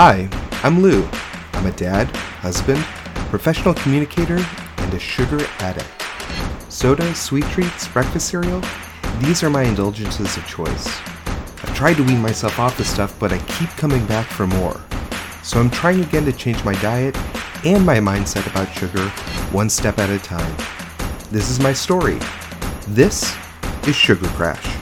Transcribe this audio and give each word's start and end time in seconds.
Hi, 0.00 0.28
I'm 0.62 0.80
Lou. 0.80 1.04
I'm 1.54 1.66
a 1.66 1.72
dad, 1.72 2.06
husband, 2.38 2.78
professional 3.30 3.74
communicator, 3.74 4.38
and 4.76 4.94
a 4.94 4.98
sugar 5.00 5.44
addict. 5.58 5.90
Soda, 6.72 7.12
sweet 7.16 7.42
treats, 7.46 7.88
breakfast 7.88 8.28
cereal, 8.28 8.62
these 9.18 9.42
are 9.42 9.50
my 9.50 9.64
indulgences 9.64 10.36
of 10.36 10.46
choice. 10.46 10.86
I've 10.86 11.74
tried 11.74 11.94
to 11.94 12.04
wean 12.04 12.22
myself 12.22 12.60
off 12.60 12.78
the 12.78 12.84
stuff, 12.84 13.18
but 13.18 13.32
I 13.32 13.38
keep 13.46 13.70
coming 13.70 14.06
back 14.06 14.28
for 14.28 14.46
more. 14.46 14.80
So 15.42 15.58
I'm 15.58 15.68
trying 15.68 16.00
again 16.00 16.24
to 16.26 16.32
change 16.32 16.62
my 16.64 16.74
diet 16.74 17.16
and 17.64 17.84
my 17.84 17.96
mindset 17.96 18.48
about 18.48 18.72
sugar 18.72 19.08
one 19.50 19.68
step 19.68 19.98
at 19.98 20.10
a 20.10 20.20
time. 20.20 20.56
This 21.32 21.50
is 21.50 21.58
my 21.58 21.72
story. 21.72 22.20
This 22.86 23.36
is 23.88 23.96
Sugar 23.96 24.28
Crash. 24.28 24.77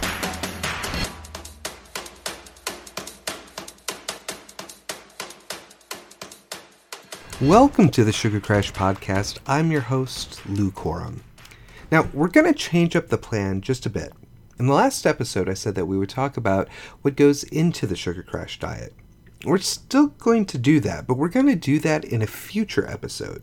Welcome 7.42 7.90
to 7.90 8.02
the 8.02 8.14
Sugar 8.14 8.40
Crash 8.40 8.72
Podcast. 8.72 9.40
I'm 9.46 9.70
your 9.70 9.82
host, 9.82 10.40
Lou 10.46 10.70
Corum. 10.70 11.20
Now, 11.92 12.08
we're 12.14 12.28
going 12.28 12.50
to 12.50 12.58
change 12.58 12.96
up 12.96 13.08
the 13.08 13.18
plan 13.18 13.60
just 13.60 13.84
a 13.84 13.90
bit. 13.90 14.14
In 14.58 14.68
the 14.68 14.72
last 14.72 15.06
episode, 15.06 15.46
I 15.46 15.52
said 15.52 15.74
that 15.74 15.84
we 15.84 15.98
would 15.98 16.08
talk 16.08 16.38
about 16.38 16.66
what 17.02 17.14
goes 17.14 17.44
into 17.44 17.86
the 17.86 17.94
Sugar 17.94 18.22
Crash 18.22 18.58
diet. 18.58 18.94
We're 19.44 19.58
still 19.58 20.06
going 20.06 20.46
to 20.46 20.56
do 20.56 20.80
that, 20.80 21.06
but 21.06 21.18
we're 21.18 21.28
going 21.28 21.48
to 21.48 21.56
do 21.56 21.78
that 21.80 22.06
in 22.06 22.22
a 22.22 22.26
future 22.26 22.86
episode. 22.86 23.42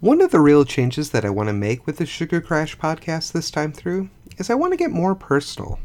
One 0.00 0.20
of 0.20 0.30
the 0.30 0.40
real 0.40 0.66
changes 0.66 1.08
that 1.12 1.24
I 1.24 1.30
want 1.30 1.48
to 1.48 1.54
make 1.54 1.86
with 1.86 1.96
the 1.96 2.04
Sugar 2.04 2.42
Crash 2.42 2.76
podcast 2.76 3.32
this 3.32 3.50
time 3.50 3.72
through 3.72 4.10
is 4.36 4.50
I 4.50 4.54
want 4.54 4.74
to 4.74 4.78
get 4.78 4.90
more 4.90 5.14
personal. 5.14 5.80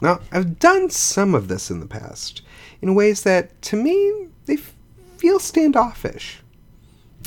Now, 0.00 0.18
I've 0.32 0.58
done 0.58 0.90
some 0.90 1.36
of 1.36 1.46
this 1.46 1.70
in 1.70 1.78
the 1.78 1.86
past 1.86 2.42
in 2.82 2.96
ways 2.96 3.22
that, 3.22 3.62
to 3.62 3.76
me, 3.76 4.26
they 4.46 4.56
feel 5.18 5.38
standoffish. 5.38 6.40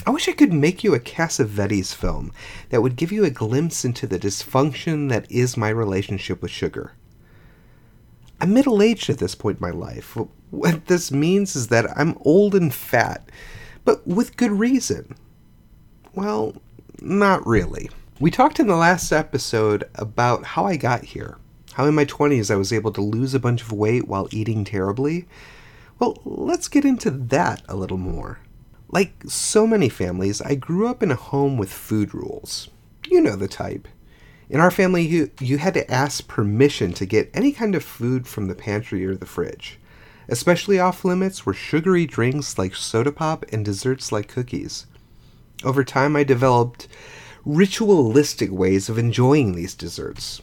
I 0.06 0.10
wish 0.10 0.28
I 0.28 0.32
could 0.32 0.52
make 0.52 0.84
you 0.84 0.96
a 0.96 1.00
Cassavetes 1.00 1.94
film 1.94 2.32
that 2.70 2.82
would 2.82 2.96
give 2.96 3.12
you 3.12 3.24
a 3.24 3.30
glimpse 3.30 3.86
into 3.86 4.08
the 4.08 4.18
dysfunction 4.18 5.10
that 5.10 5.32
is 5.32 5.56
my 5.56 5.70
relationship 5.70 6.42
with 6.42 6.50
sugar. 6.50 6.94
I'm 8.40 8.54
middle 8.54 8.82
aged 8.82 9.12
at 9.12 9.20
this 9.20 9.36
point 9.36 9.60
in 9.60 9.62
my 9.62 9.70
life. 9.70 10.18
What 10.50 10.88
this 10.88 11.12
means 11.12 11.56
is 11.56 11.68
that 11.68 11.96
I'm 11.96 12.18
old 12.22 12.56
and 12.56 12.74
fat, 12.74 13.30
but 13.86 14.06
with 14.08 14.38
good 14.38 14.52
reason. 14.52 15.16
Well, 16.16 16.56
not 17.00 17.46
really. 17.46 17.92
We 18.20 18.32
talked 18.32 18.60
in 18.60 18.66
the 18.68 18.76
last 18.76 19.12
episode 19.12 19.84
about 19.96 20.46
how 20.46 20.66
I 20.66 20.78
got 20.78 21.04
here, 21.04 21.38
how 21.74 21.86
in 21.86 21.94
my 21.94 22.06
20s 22.06 22.50
I 22.50 22.56
was 22.56 22.74
able 22.74 22.92
to 22.94 23.02
lose 23.02 23.36
a 23.36 23.40
bunch 23.40 23.62
of 23.62 23.72
weight 23.72 24.08
while 24.08 24.28
eating 24.32 24.64
terribly. 24.64 25.28
Well, 26.00 26.20
let's 26.26 26.68
get 26.68 26.86
into 26.86 27.12
that 27.12 27.62
a 27.70 27.76
little 27.76 27.98
more. 27.98 28.40
Like 28.92 29.14
so 29.26 29.66
many 29.66 29.88
families, 29.88 30.42
I 30.42 30.56
grew 30.56 30.88
up 30.88 31.02
in 31.02 31.12
a 31.12 31.16
home 31.16 31.58
with 31.58 31.72
food 31.72 32.14
rules. 32.14 32.70
You 33.08 33.22
know 33.22 33.38
the 33.38 33.48
type. 33.48 33.88
In 34.50 34.60
our 34.60 34.70
family, 34.70 35.08
you, 35.08 35.32
you 35.40 35.60
had 35.60 35.74
to 35.76 35.90
ask 35.90 36.28
permission 36.28 36.92
to 36.94 37.06
get 37.06 37.32
any 37.34 37.54
kind 37.54 37.74
of 37.74 37.86
food 37.86 38.28
from 38.28 38.48
the 38.48 38.56
pantry 38.56 39.06
or 39.06 39.16
the 39.16 39.26
fridge. 39.26 39.80
Especially 40.28 40.78
off 40.78 41.06
limits 41.06 41.46
were 41.46 41.54
sugary 41.54 42.06
drinks 42.06 42.58
like 42.58 42.76
soda 42.76 43.14
pop 43.14 43.46
and 43.54 43.64
desserts 43.64 44.12
like 44.12 44.28
cookies. 44.28 44.88
Over 45.64 45.86
time, 45.86 46.18
I 46.18 46.26
developed 46.26 46.90
ritualistic 47.46 48.52
ways 48.52 48.90
of 48.90 48.98
enjoying 48.98 49.56
these 49.56 49.74
desserts. 49.74 50.42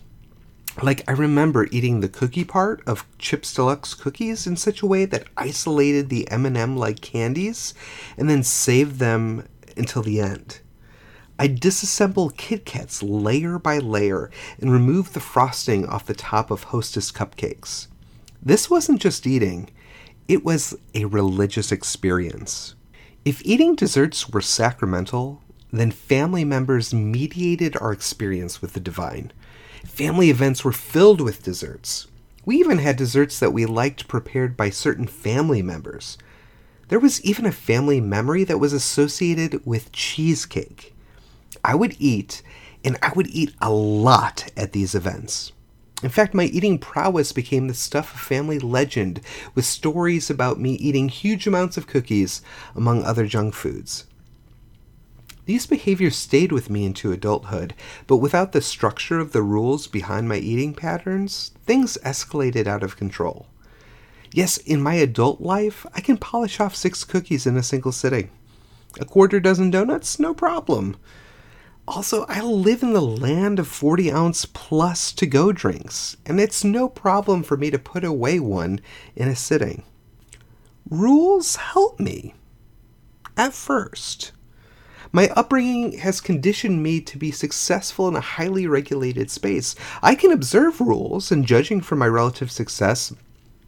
Like, 0.81 1.03
I 1.09 1.13
remember 1.13 1.67
eating 1.73 2.01
the 2.01 2.09
cookie 2.09 2.45
part 2.45 2.83
of 2.87 3.05
Chips 3.19 3.53
Deluxe 3.53 3.95
cookies 3.95 4.47
in 4.47 4.57
such 4.57 4.81
a 4.81 4.87
way 4.87 5.07
that 5.07 5.27
isolated 5.37 6.09
the 6.09 6.31
M&M 6.31 6.77
like 6.77 7.01
candies 7.01 7.75
and 8.17 8.31
then 8.31 8.45
saved 8.45 9.01
them 9.01 9.49
until 9.77 10.03
the 10.03 10.21
end. 10.21 10.61
I 11.37 11.49
disassembled 11.49 12.37
Kit 12.37 12.65
Kats 12.65 13.03
layer 13.03 13.59
by 13.59 13.79
layer 13.79 14.31
and 14.61 14.73
removed 14.73 15.15
the 15.15 15.21
frosting 15.21 15.85
off 15.87 16.07
the 16.07 16.15
top 16.15 16.51
of 16.51 16.65
Hostess 16.65 17.11
cupcakes. 17.11 17.89
This 18.41 18.71
wasn't 18.71 19.01
just 19.01 19.27
eating, 19.27 19.71
it 20.29 20.45
was 20.45 20.77
a 20.95 21.07
religious 21.07 21.73
experience. 21.73 22.77
If 23.25 23.45
eating 23.45 23.75
desserts 23.75 24.29
were 24.29 24.41
sacramental, 24.41 25.43
then 25.73 25.91
family 25.91 26.45
members 26.45 26.95
mediated 26.95 27.77
our 27.77 27.93
experience 27.93 28.63
with 28.63 28.75
the 28.75 28.81
divine. 28.81 29.33
Family 29.85 30.31
events 30.31 30.65
were 30.65 30.73
filled 30.73 31.21
with 31.21 31.43
desserts. 31.43 32.07
We 32.45 32.57
even 32.57 32.79
had 32.79 32.97
desserts 32.97 33.39
that 33.39 33.53
we 33.53 33.67
liked 33.67 34.09
prepared 34.09 34.57
by 34.57 34.71
certain 34.71 35.07
family 35.07 35.63
members. 35.63 36.19
There 36.89 36.99
was 36.99 37.23
even 37.23 37.45
a 37.45 37.53
family 37.53 38.01
memory 38.01 38.45
that 38.45 38.59
was 38.59 38.73
associated 38.73 39.65
with 39.67 39.93
cheesecake. 39.93 40.95
I 41.63 41.75
would 41.75 41.97
eat, 41.99 42.43
and 42.85 42.97
I 43.03 43.13
would 43.15 43.29
eat 43.29 43.55
a 43.61 43.71
lot 43.71 44.51
at 44.57 44.73
these 44.73 44.95
events. 44.95 45.53
In 46.03 46.11
fact, 46.11 46.33
my 46.33 46.45
eating 46.45 46.79
prowess 46.79 47.33
became 47.33 47.67
the 47.67 47.75
stuff 47.75 48.15
of 48.15 48.21
family 48.21 48.59
legend, 48.59 49.21
with 49.55 49.65
stories 49.65 50.31
about 50.31 50.61
me 50.61 50.75
eating 50.75 51.09
huge 51.09 51.47
amounts 51.47 51.77
of 51.77 51.89
cookies, 51.89 52.41
among 52.75 53.03
other 53.03 53.27
junk 53.27 53.53
foods. 53.53 54.07
These 55.49 55.67
behaviors 55.67 56.15
stayed 56.15 56.53
with 56.53 56.69
me 56.69 56.85
into 56.85 57.11
adulthood, 57.11 57.73
but 58.07 58.19
without 58.19 58.53
the 58.53 58.61
structure 58.61 59.19
of 59.19 59.33
the 59.33 59.41
rules 59.41 59.87
behind 59.87 60.29
my 60.29 60.37
eating 60.37 60.75
patterns, 60.75 61.53
things 61.65 61.97
escalated 62.05 62.67
out 62.67 62.83
of 62.83 62.99
control. 62.99 63.47
Yes, 64.31 64.59
in 64.59 64.83
my 64.83 64.97
adult 64.97 65.41
life, 65.41 65.87
I 65.95 66.03
can 66.03 66.19
polish 66.19 66.61
off 66.61 66.77
six 66.77 67.03
cookies 67.03 67.47
in 67.47 67.57
a 67.57 67.63
single 67.63 67.93
sitting. 67.93 68.29
A 69.01 69.07
quarter 69.07 69.41
dozen 69.41 69.71
donuts? 69.71 70.19
No 70.19 70.35
problem. 70.35 70.99
Also, 71.87 72.27
I 72.29 72.43
live 72.43 72.83
in 72.83 72.93
the 72.93 73.01
land 73.01 73.59
of 73.59 73.69
40 73.69 74.13
ounce 74.13 74.45
plus 74.45 75.13
to 75.13 75.25
go 75.25 75.51
drinks, 75.51 76.19
and 76.27 76.39
it's 76.39 76.63
no 76.63 76.91
problem 76.91 77.43
for 77.43 77.57
me 77.57 77.71
to 77.71 77.79
put 77.79 78.05
away 78.05 78.39
one 78.39 78.81
in 79.17 79.29
a 79.29 79.35
sitting. 79.35 79.83
Rules 80.91 81.57
help 81.57 81.99
me. 81.99 82.35
At 83.35 83.55
first. 83.55 84.33
My 85.11 85.29
upbringing 85.31 85.99
has 85.99 86.21
conditioned 86.21 86.83
me 86.83 87.01
to 87.01 87.17
be 87.17 87.31
successful 87.31 88.09
in 88.09 88.17
a 88.17 88.21
highly 88.21 88.67
regulated 88.67 89.31
space. 89.31 89.75
I 90.03 90.15
can 90.15 90.31
observe 90.31 90.81
rules, 90.81 91.33
and 91.33 91.47
judging 91.47 91.81
from 91.81 91.99
my 91.99 92.07
relative 92.07 92.51
success 92.51 93.13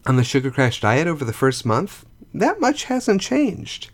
on 0.06 0.17
the 0.17 0.25
Sugar 0.25 0.50
Crash 0.50 0.81
diet 0.81 1.06
over 1.06 1.25
the 1.25 1.33
first 1.33 1.65
month, 1.65 2.05
that 2.34 2.61
much 2.61 2.84
hasn't 2.84 3.21
changed. 3.21 3.91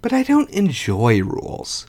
But 0.00 0.12
I 0.12 0.22
don't 0.22 0.50
enjoy 0.50 1.22
rules. 1.22 1.86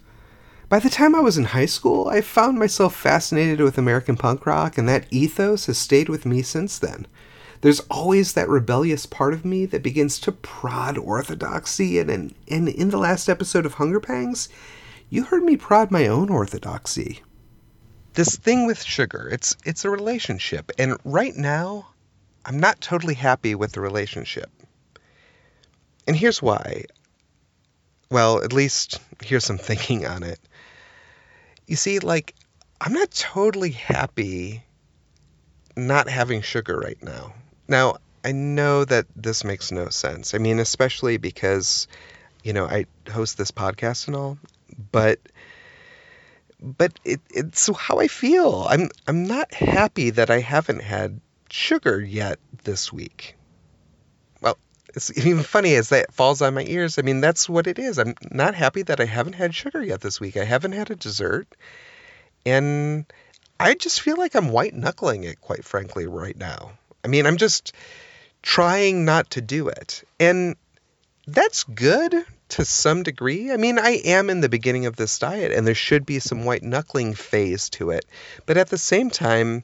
By 0.69 0.79
the 0.79 0.89
time 0.89 1.15
I 1.15 1.19
was 1.19 1.37
in 1.37 1.45
high 1.45 1.65
school, 1.65 2.07
I 2.07 2.21
found 2.21 2.57
myself 2.57 2.95
fascinated 2.95 3.61
with 3.61 3.77
American 3.77 4.17
punk 4.17 4.45
rock, 4.45 4.77
and 4.77 4.87
that 4.89 5.07
ethos 5.11 5.67
has 5.67 5.77
stayed 5.77 6.09
with 6.09 6.25
me 6.25 6.41
since 6.41 6.77
then. 6.79 7.07
There's 7.63 7.79
always 7.89 8.33
that 8.33 8.49
rebellious 8.49 9.05
part 9.05 9.33
of 9.33 9.45
me 9.45 9.65
that 9.67 9.81
begins 9.81 10.19
to 10.19 10.33
prod 10.33 10.97
orthodoxy, 10.97 11.97
and, 11.97 12.11
and, 12.11 12.35
and 12.49 12.67
in 12.67 12.89
the 12.89 12.97
last 12.97 13.29
episode 13.29 13.65
of 13.65 13.75
Hunger 13.75 14.01
Pangs, 14.01 14.49
you 15.09 15.23
heard 15.23 15.43
me 15.43 15.55
prod 15.55 15.89
my 15.89 16.07
own 16.07 16.27
orthodoxy. 16.27 17.21
This 18.15 18.35
thing 18.35 18.67
with 18.67 18.83
sugar, 18.83 19.29
it's 19.31 19.55
it's 19.63 19.85
a 19.85 19.89
relationship, 19.89 20.73
and 20.77 20.97
right 21.05 21.33
now, 21.37 21.87
I'm 22.45 22.59
not 22.59 22.81
totally 22.81 23.13
happy 23.13 23.55
with 23.55 23.71
the 23.71 23.79
relationship. 23.79 24.51
And 26.05 26.17
here's 26.17 26.41
why. 26.41 26.83
Well, 28.11 28.43
at 28.43 28.51
least 28.51 28.99
here's 29.23 29.45
some 29.45 29.57
thinking 29.57 30.05
on 30.05 30.23
it. 30.23 30.39
You 31.67 31.77
see, 31.77 31.99
like, 31.99 32.35
I'm 32.81 32.91
not 32.91 33.11
totally 33.11 33.71
happy 33.71 34.63
not 35.77 36.09
having 36.09 36.41
sugar 36.41 36.77
right 36.77 37.01
now. 37.01 37.33
Now, 37.67 37.97
I 38.23 38.31
know 38.31 38.85
that 38.85 39.05
this 39.15 39.43
makes 39.43 39.71
no 39.71 39.89
sense. 39.89 40.33
I 40.33 40.37
mean, 40.37 40.59
especially 40.59 41.17
because, 41.17 41.87
you 42.43 42.53
know, 42.53 42.65
I 42.65 42.85
host 43.11 43.37
this 43.37 43.51
podcast 43.51 44.07
and 44.07 44.15
all, 44.15 44.37
but 44.91 45.19
but 46.61 46.97
it, 47.03 47.19
it's 47.29 47.69
how 47.75 47.99
I 47.99 48.07
feel. 48.07 48.65
I'm 48.67 48.89
I'm 49.07 49.25
not 49.25 49.53
happy 49.53 50.11
that 50.11 50.29
I 50.29 50.39
haven't 50.39 50.81
had 50.81 51.19
sugar 51.49 51.99
yet 51.99 52.39
this 52.63 52.91
week. 52.93 53.35
Well, 54.41 54.57
it's 54.95 55.15
even 55.17 55.43
funny 55.43 55.75
as 55.75 55.89
that 55.89 56.13
falls 56.13 56.41
on 56.41 56.53
my 56.53 56.63
ears. 56.63 56.97
I 56.97 57.01
mean, 57.01 57.19
that's 57.19 57.49
what 57.49 57.67
it 57.67 57.77
is. 57.77 57.99
I'm 57.99 58.15
not 58.31 58.55
happy 58.55 58.83
that 58.83 59.01
I 59.01 59.05
haven't 59.05 59.33
had 59.33 59.53
sugar 59.53 59.83
yet 59.83 59.99
this 59.99 60.21
week. 60.21 60.37
I 60.37 60.45
haven't 60.45 60.71
had 60.71 60.89
a 60.89 60.95
dessert, 60.95 61.47
and 62.45 63.05
I 63.59 63.73
just 63.73 64.01
feel 64.01 64.17
like 64.17 64.35
I'm 64.35 64.49
white 64.49 64.73
knuckling 64.73 65.25
it, 65.25 65.41
quite 65.41 65.65
frankly, 65.65 66.07
right 66.07 66.37
now. 66.37 66.71
I 67.03 67.07
mean, 67.07 67.25
I'm 67.25 67.37
just 67.37 67.73
trying 68.41 69.05
not 69.05 69.31
to 69.31 69.41
do 69.41 69.67
it. 69.69 70.03
And 70.19 70.55
that's 71.27 71.63
good 71.63 72.15
to 72.49 72.65
some 72.65 73.03
degree. 73.03 73.51
I 73.51 73.57
mean, 73.57 73.79
I 73.79 74.01
am 74.05 74.29
in 74.29 74.41
the 74.41 74.49
beginning 74.49 74.85
of 74.85 74.95
this 74.95 75.17
diet 75.19 75.51
and 75.51 75.65
there 75.65 75.75
should 75.75 76.05
be 76.05 76.19
some 76.19 76.45
white 76.45 76.63
knuckling 76.63 77.13
phase 77.13 77.69
to 77.71 77.91
it. 77.91 78.05
But 78.45 78.57
at 78.57 78.69
the 78.69 78.77
same 78.77 79.09
time, 79.09 79.63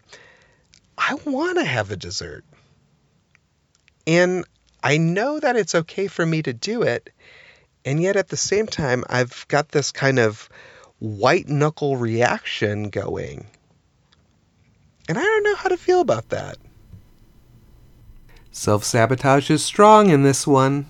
I 0.97 1.15
want 1.25 1.57
to 1.57 1.65
have 1.65 1.91
a 1.91 1.95
dessert. 1.95 2.43
And 4.07 4.45
I 4.81 4.97
know 4.97 5.39
that 5.39 5.55
it's 5.55 5.75
okay 5.75 6.07
for 6.07 6.25
me 6.25 6.41
to 6.41 6.53
do 6.53 6.83
it, 6.83 7.11
and 7.85 8.01
yet 8.01 8.15
at 8.15 8.29
the 8.29 8.37
same 8.37 8.65
time, 8.65 9.03
I've 9.09 9.45
got 9.47 9.69
this 9.69 9.91
kind 9.91 10.19
of 10.19 10.49
white 10.99 11.47
knuckle 11.47 11.95
reaction 11.95 12.89
going. 12.89 13.45
And 15.07 15.17
I 15.17 15.21
don't 15.21 15.43
know 15.43 15.55
how 15.55 15.69
to 15.69 15.77
feel 15.77 16.01
about 16.01 16.29
that. 16.29 16.57
Self 18.59 18.83
sabotage 18.83 19.49
is 19.49 19.63
strong 19.63 20.09
in 20.09 20.23
this 20.23 20.45
one. 20.45 20.87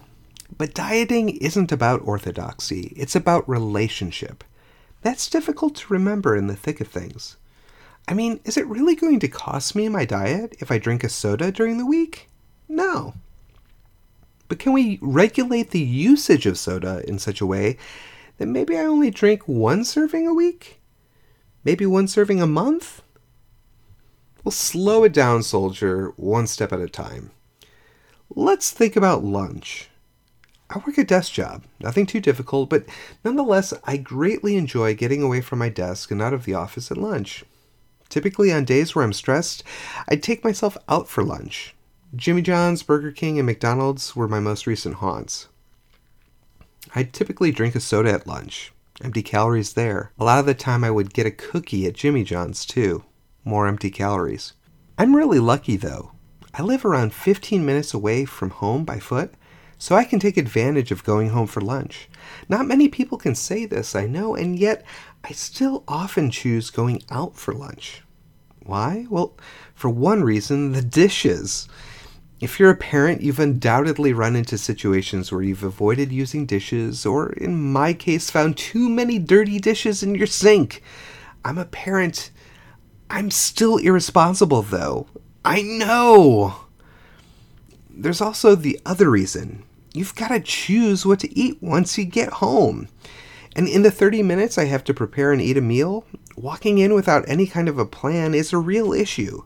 But 0.57 0.74
dieting 0.74 1.38
isn't 1.38 1.71
about 1.71 2.01
orthodoxy, 2.01 2.92
it's 2.95 3.16
about 3.16 3.48
relationship. 3.48 4.44
That's 5.04 5.30
difficult 5.30 5.75
to 5.75 5.94
remember 5.94 6.36
in 6.36 6.48
the 6.48 6.56
thick 6.56 6.81
of 6.81 6.88
things. 6.88 7.38
I 8.07 8.16
mean, 8.16 8.39
is 8.44 8.57
it 8.57 8.66
really 8.66 8.95
going 8.95 9.19
to 9.19 9.27
cost 9.27 9.75
me 9.75 9.88
my 9.88 10.04
diet 10.04 10.56
if 10.57 10.71
I 10.71 10.80
drink 10.80 11.04
a 11.04 11.10
soda 11.10 11.51
during 11.51 11.77
the 11.77 11.86
week? 11.86 12.27
No. 12.68 13.13
But 14.48 14.57
can 14.57 14.74
we 14.74 14.98
regulate 15.00 15.69
the 15.69 15.80
usage 15.80 16.48
of 16.48 16.57
soda 16.57 17.07
in 17.07 17.19
such 17.19 17.39
a 17.39 17.45
way 17.45 17.77
that 18.39 18.48
maybe 18.48 18.80
I 18.80 18.86
only 18.86 19.12
drink 19.12 19.48
one 19.48 19.86
serving 19.86 20.25
a 20.25 20.33
week? 20.33 20.81
Maybe 21.63 21.86
one 21.86 22.07
serving 22.07 22.42
a 22.42 22.48
month? 22.48 23.04
Well, 24.44 24.54
slow 24.54 25.04
it 25.04 25.13
down, 25.13 25.44
soldier, 25.44 26.13
one 26.15 26.48
step 26.48 26.74
at 26.74 26.80
a 26.80 26.89
time. 26.89 27.30
Let's 28.35 28.71
think 28.71 28.95
about 28.95 29.23
lunch. 29.23 29.89
I 30.69 30.77
work 30.77 30.99
a 30.99 31.03
desk 31.03 31.33
job, 31.33 31.63
nothing 31.79 32.05
too 32.05 32.21
difficult, 32.21 32.69
but 32.69 32.85
nonetheless, 33.25 33.73
I 33.85 33.97
greatly 33.97 34.55
enjoy 34.55 34.93
getting 34.93 35.23
away 35.23 35.41
from 35.41 35.57
my 35.57 35.69
desk 35.69 36.11
and 36.11 36.21
out 36.21 36.33
of 36.33 36.45
the 36.45 36.53
office 36.53 36.91
at 36.91 36.97
lunch. 36.97 37.43
Typically, 38.07 38.51
on 38.51 38.65
days 38.65 38.93
where 38.93 39.03
I'm 39.03 39.13
stressed, 39.13 39.63
I'd 40.07 40.21
take 40.21 40.43
myself 40.43 40.77
out 40.87 41.07
for 41.07 41.23
lunch. 41.23 41.75
Jimmy 42.15 42.43
John's, 42.43 42.83
Burger 42.83 43.11
King, 43.11 43.39
and 43.39 43.47
McDonald's 43.47 44.15
were 44.15 44.27
my 44.27 44.39
most 44.39 44.67
recent 44.67 44.95
haunts. 44.95 45.47
I'd 46.93 47.13
typically 47.13 47.51
drink 47.51 47.73
a 47.73 47.79
soda 47.79 48.11
at 48.11 48.27
lunch. 48.27 48.71
Empty 49.03 49.23
calories 49.23 49.73
there. 49.73 50.11
A 50.19 50.23
lot 50.23 50.39
of 50.39 50.45
the 50.45 50.53
time, 50.53 50.83
I 50.83 50.91
would 50.91 51.13
get 51.13 51.25
a 51.25 51.31
cookie 51.31 51.87
at 51.87 51.93
Jimmy 51.93 52.23
John's, 52.23 52.63
too. 52.65 53.03
More 53.43 53.67
empty 53.67 53.89
calories. 53.89 54.53
I'm 54.97 55.15
really 55.15 55.39
lucky, 55.39 55.77
though. 55.77 56.11
I 56.54 56.63
live 56.63 56.84
around 56.84 57.13
15 57.13 57.66
minutes 57.66 57.94
away 57.94 58.25
from 58.25 58.50
home 58.50 58.84
by 58.84 59.00
foot, 59.00 59.34
so 59.78 59.96
I 59.96 60.04
can 60.04 60.19
take 60.19 60.36
advantage 60.36 60.92
of 60.92 61.04
going 61.04 61.30
home 61.30 61.48
for 61.48 61.62
lunch. 61.62 62.10
Not 62.50 62.68
many 62.68 62.90
people 62.90 63.18
can 63.18 63.36
say 63.36 63.66
this, 63.66 63.96
I 63.96 64.07
know, 64.07 64.36
and 64.36 64.57
yet 64.57 64.84
I 65.24 65.31
still 65.31 65.84
often 65.88 66.31
choose 66.31 66.69
going 66.69 67.04
out 67.10 67.36
for 67.36 67.54
lunch. 67.54 68.01
Why? 68.66 69.06
Well, 69.10 69.38
for 69.74 69.90
one 69.90 70.24
reason, 70.24 70.74
the 70.74 70.81
dishes. 70.81 71.68
If 72.42 72.60
you're 72.60 72.72
a 72.72 72.75
parent, 72.75 73.22
you've 73.22 73.40
undoubtedly 73.40 74.12
run 74.12 74.36
into 74.36 74.57
situations 74.57 75.31
where 75.31 75.42
you've 75.42 75.63
avoided 75.63 76.12
using 76.12 76.46
dishes, 76.46 77.06
or 77.06 77.31
in 77.34 77.72
my 77.72 77.94
case, 77.94 78.30
found 78.30 78.57
too 78.57 78.90
many 78.90 79.19
dirty 79.19 79.60
dishes 79.60 80.04
in 80.04 80.16
your 80.16 80.28
sink. 80.28 80.81
I'm 81.46 81.57
a 81.57 81.66
parent. 81.66 82.31
I'm 83.10 83.31
still 83.31 83.78
irresponsible, 83.78 84.62
though. 84.62 85.07
I 85.44 85.62
know! 85.62 86.65
There's 87.89 88.21
also 88.21 88.56
the 88.56 88.80
other 88.86 89.09
reason 89.09 89.63
you've 89.94 90.15
got 90.15 90.30
to 90.30 90.39
choose 90.39 91.06
what 91.06 91.19
to 91.19 91.38
eat 91.38 91.57
once 91.62 91.97
you 91.97 92.06
get 92.06 92.33
home. 92.33 92.88
And 93.56 93.68
in 93.68 93.81
the 93.81 93.91
30 93.91 94.24
minutes 94.24 94.57
I 94.57 94.65
have 94.65 94.83
to 94.86 94.94
prepare 94.94 95.31
and 95.31 95.41
eat 95.41 95.57
a 95.57 95.62
meal, 95.62 96.06
walking 96.36 96.77
in 96.77 96.94
without 96.94 97.27
any 97.27 97.47
kind 97.47 97.68
of 97.68 97.77
a 97.77 97.86
plan 97.86 98.33
is 98.33 98.53
a 98.53 98.57
real 98.57 98.94
issue. 98.94 99.44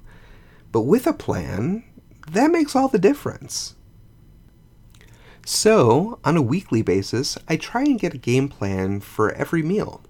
But 0.71 0.81
with 0.81 1.07
a 1.07 1.13
plan, 1.13 1.83
that 2.27 2.51
makes 2.51 2.75
all 2.75 2.87
the 2.87 2.99
difference. 2.99 3.75
So, 5.45 6.19
on 6.23 6.37
a 6.37 6.41
weekly 6.41 6.81
basis, 6.81 7.37
I 7.49 7.57
try 7.57 7.83
and 7.83 7.99
get 7.99 8.13
a 8.13 8.17
game 8.17 8.47
plan 8.47 9.01
for 9.01 9.31
every 9.33 9.61
meal. 9.61 10.01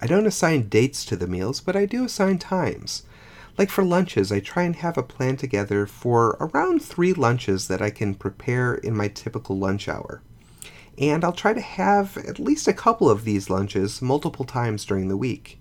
I 0.00 0.06
don't 0.06 0.26
assign 0.26 0.68
dates 0.68 1.04
to 1.06 1.16
the 1.16 1.26
meals, 1.26 1.60
but 1.60 1.76
I 1.76 1.86
do 1.86 2.04
assign 2.04 2.38
times. 2.38 3.04
Like 3.58 3.70
for 3.70 3.84
lunches, 3.84 4.32
I 4.32 4.40
try 4.40 4.62
and 4.62 4.76
have 4.76 4.96
a 4.96 5.02
plan 5.02 5.36
together 5.36 5.86
for 5.86 6.36
around 6.40 6.82
three 6.82 7.12
lunches 7.12 7.68
that 7.68 7.82
I 7.82 7.90
can 7.90 8.14
prepare 8.14 8.74
in 8.74 8.96
my 8.96 9.08
typical 9.08 9.58
lunch 9.58 9.88
hour. 9.88 10.22
And 10.98 11.24
I'll 11.24 11.32
try 11.32 11.52
to 11.52 11.60
have 11.60 12.16
at 12.16 12.38
least 12.38 12.66
a 12.66 12.72
couple 12.72 13.10
of 13.10 13.24
these 13.24 13.50
lunches 13.50 14.00
multiple 14.00 14.44
times 14.44 14.84
during 14.84 15.08
the 15.08 15.16
week. 15.16 15.60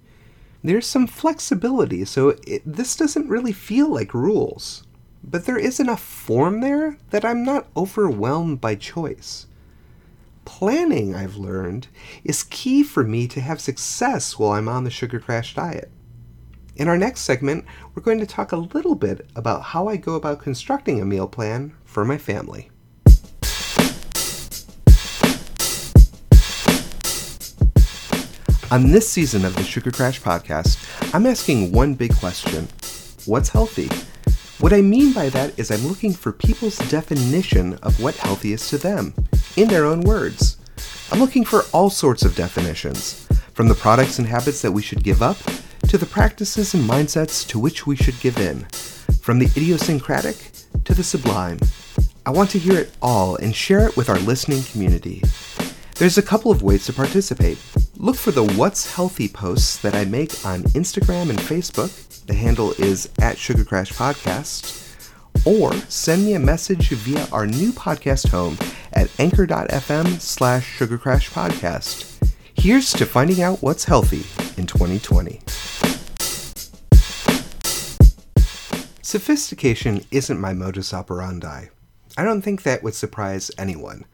There's 0.64 0.86
some 0.86 1.08
flexibility, 1.08 2.06
so 2.06 2.38
it, 2.48 2.62
this 2.66 2.96
doesn't 2.96 3.28
really 3.28 3.52
feel 3.52 3.90
like 3.90 4.14
rules. 4.14 4.84
But 5.24 5.46
there 5.46 5.58
is 5.58 5.80
enough 5.80 6.02
form 6.02 6.62
there 6.62 6.98
that 7.10 7.26
I'm 7.26 7.44
not 7.44 7.68
overwhelmed 7.76 8.62
by 8.62 8.76
choice. 8.76 9.48
Planning, 10.46 11.16
I've 11.16 11.36
learned, 11.36 11.88
is 12.24 12.44
key 12.44 12.84
for 12.84 13.04
me 13.04 13.28
to 13.28 13.42
have 13.42 13.62
success 13.62 14.40
while 14.40 14.52
I'm 14.52 14.68
on 14.68 14.84
the 14.84 14.90
sugar 14.90 15.20
crash 15.20 15.56
diet. 15.56 15.92
In 16.82 16.88
our 16.88 16.98
next 16.98 17.22
segment, 17.22 17.64
we're 17.94 18.02
going 18.02 18.18
to 18.22 18.26
talk 18.26 18.54
a 18.54 18.58
little 18.58 18.96
bit 18.96 19.30
about 19.36 19.62
how 19.62 19.88
I 19.88 19.98
go 19.98 20.16
about 20.16 20.42
constructing 20.42 21.00
a 21.00 21.06
meal 21.06 21.28
plan 21.28 21.76
for 21.86 22.04
my 22.04 22.18
family. 22.18 22.72
On 28.72 28.90
this 28.90 29.08
season 29.08 29.46
of 29.46 29.56
the 29.56 29.64
Sugar 29.64 29.92
Crash 29.92 30.20
podcast, 30.20 31.14
I'm 31.14 31.28
asking 31.28 31.72
one 31.72 31.94
big 31.94 32.16
question 32.16 32.68
What's 33.28 33.50
healthy? 33.50 33.88
What 34.60 34.74
I 34.74 34.82
mean 34.82 35.14
by 35.14 35.30
that 35.30 35.60
is 35.60 35.70
I'm 35.70 35.86
looking 35.86 36.14
for 36.14 36.32
people's 36.32 36.80
definition 36.90 37.76
of 37.84 38.02
what 38.02 38.16
healthy 38.16 38.54
is 38.54 38.68
to 38.72 38.80
them, 38.80 39.14
in 39.56 39.68
their 39.68 39.86
own 39.86 40.02
words. 40.02 40.58
I'm 41.12 41.20
looking 41.20 41.46
for 41.46 41.62
all 41.74 41.92
sorts 41.92 42.26
of 42.26 42.36
definitions, 42.36 43.28
from 43.54 43.68
the 43.68 43.76
products 43.76 44.18
and 44.18 44.28
habits 44.28 44.64
that 44.64 44.72
we 44.72 44.82
should 44.82 45.04
give 45.04 45.22
up 45.22 45.38
to 45.88 45.98
the 45.98 46.06
practices 46.06 46.74
and 46.74 46.84
mindsets 46.84 47.48
to 47.48 47.60
which 47.60 47.86
we 47.86 47.96
should 47.96 48.20
give 48.20 48.38
in, 48.38 48.60
from 49.22 49.40
the 49.40 49.48
idiosyncratic 49.48 50.36
to 50.84 50.94
the 50.94 51.04
sublime. 51.04 51.60
I 52.26 52.30
want 52.30 52.50
to 52.52 52.60
hear 52.60 52.80
it 52.80 52.96
all 53.02 53.36
and 53.38 53.56
share 53.56 53.88
it 53.88 53.98
with 53.98 54.10
our 54.10 54.20
listening 54.20 54.64
community. 54.64 55.24
There's 55.96 56.18
a 56.18 56.24
couple 56.24 56.52
of 56.52 56.64
ways 56.64 56.86
to 56.86 56.94
participate. 56.94 57.58
Look 57.98 58.16
for 58.16 58.32
the 58.32 58.44
What's 58.44 58.94
Healthy 58.94 59.30
posts 59.30 59.78
that 59.82 59.96
I 59.96 60.06
make 60.06 60.46
on 60.46 60.64
Instagram 60.74 61.30
and 61.30 61.40
Facebook. 61.40 62.26
The 62.26 62.34
handle 62.34 62.74
is 62.80 63.10
at 63.22 63.38
Sugar 63.38 63.64
Crash 63.64 63.92
Podcast. 63.92 64.78
Or 65.46 65.74
send 65.90 66.26
me 66.26 66.34
a 66.34 66.40
message 66.40 66.90
via 66.90 67.28
our 67.32 67.48
new 67.48 67.72
podcast 67.72 68.30
home 68.30 68.58
at 68.94 69.10
anchor.fm 69.20 70.20
slash 70.20 70.80
sugarcrashpodcast. 70.80 72.32
Here's 72.54 72.94
to 72.94 73.06
finding 73.06 73.42
out 73.42 73.62
what's 73.62 73.86
healthy 73.86 74.24
in 74.58 74.66
2020. 74.68 75.42
Sophistication 79.02 80.06
isn't 80.12 80.40
my 80.40 80.54
modus 80.54 80.94
operandi. 80.94 81.66
I 82.18 82.24
don't 82.24 82.42
think 82.42 82.64
that 82.64 82.82
would 82.84 82.96
surprise 82.96 83.52
anyone. 83.58 84.06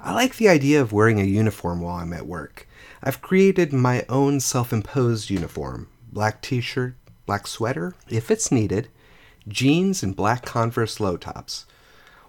I 0.00 0.12
like 0.12 0.36
the 0.36 0.48
idea 0.48 0.82
of 0.82 0.92
wearing 0.92 1.20
a 1.20 1.24
uniform 1.24 1.80
while 1.80 1.96
I'm 1.96 2.12
at 2.12 2.26
work. 2.26 2.68
I've 3.02 3.22
created 3.22 3.72
my 3.72 4.04
own 4.08 4.40
self 4.40 4.72
imposed 4.72 5.30
uniform 5.30 5.88
black 6.12 6.42
t 6.42 6.60
shirt, 6.60 6.94
black 7.26 7.46
sweater, 7.46 7.94
if 8.08 8.30
it's 8.30 8.52
needed, 8.52 8.88
jeans, 9.48 10.02
and 10.02 10.14
black 10.14 10.44
Converse 10.44 11.00
low 11.00 11.16
tops. 11.16 11.66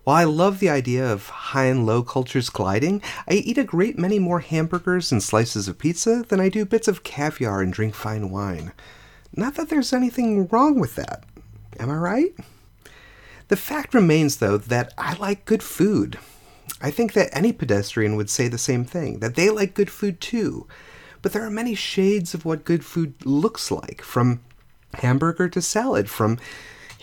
While 0.06 0.18
I 0.18 0.24
love 0.26 0.60
the 0.60 0.70
idea 0.70 1.12
of 1.12 1.30
high 1.30 1.66
and 1.66 1.84
low 1.84 2.04
cultures 2.04 2.52
colliding, 2.52 3.02
I 3.28 3.34
eat 3.34 3.58
a 3.58 3.64
great 3.64 3.98
many 3.98 4.20
more 4.20 4.40
hamburgers 4.40 5.12
and 5.12 5.22
slices 5.22 5.68
of 5.68 5.80
pizza 5.80 6.24
than 6.30 6.40
I 6.40 6.48
do 6.48 6.64
bits 6.64 6.88
of 6.88 7.02
caviar 7.02 7.60
and 7.60 7.74
drink 7.74 7.96
fine 7.96 8.30
wine. 8.30 8.72
Not 9.36 9.56
that 9.56 9.70
there's 9.70 9.94
anything 9.94 10.48
wrong 10.50 10.80
with 10.80 10.94
that. 10.94 11.24
Am 11.80 11.90
I 11.90 11.96
right? 11.96 12.36
The 13.48 13.56
fact 13.56 13.96
remains, 13.96 14.38
though, 14.38 14.58
that 14.58 14.94
I 14.96 15.16
like 15.16 15.46
good 15.46 15.64
food. 15.64 16.20
I 16.80 16.92
think 16.92 17.14
that 17.14 17.36
any 17.36 17.52
pedestrian 17.52 18.16
would 18.16 18.30
say 18.30 18.48
the 18.48 18.60
same 18.60 18.86
thing, 18.86 19.22
that 19.22 19.34
they 19.34 19.50
like 19.50 19.74
good 19.74 19.90
food 19.90 20.22
too. 20.22 20.68
But 21.24 21.34
there 21.34 21.44
are 21.44 21.50
many 21.50 21.74
shades 21.74 22.36
of 22.36 22.46
what 22.46 22.64
good 22.64 22.86
food 22.86 23.16
looks 23.26 23.72
like, 23.72 24.04
from 24.04 24.42
hamburger 24.94 25.50
to 25.50 25.64
salad, 25.64 26.12
from 26.12 26.38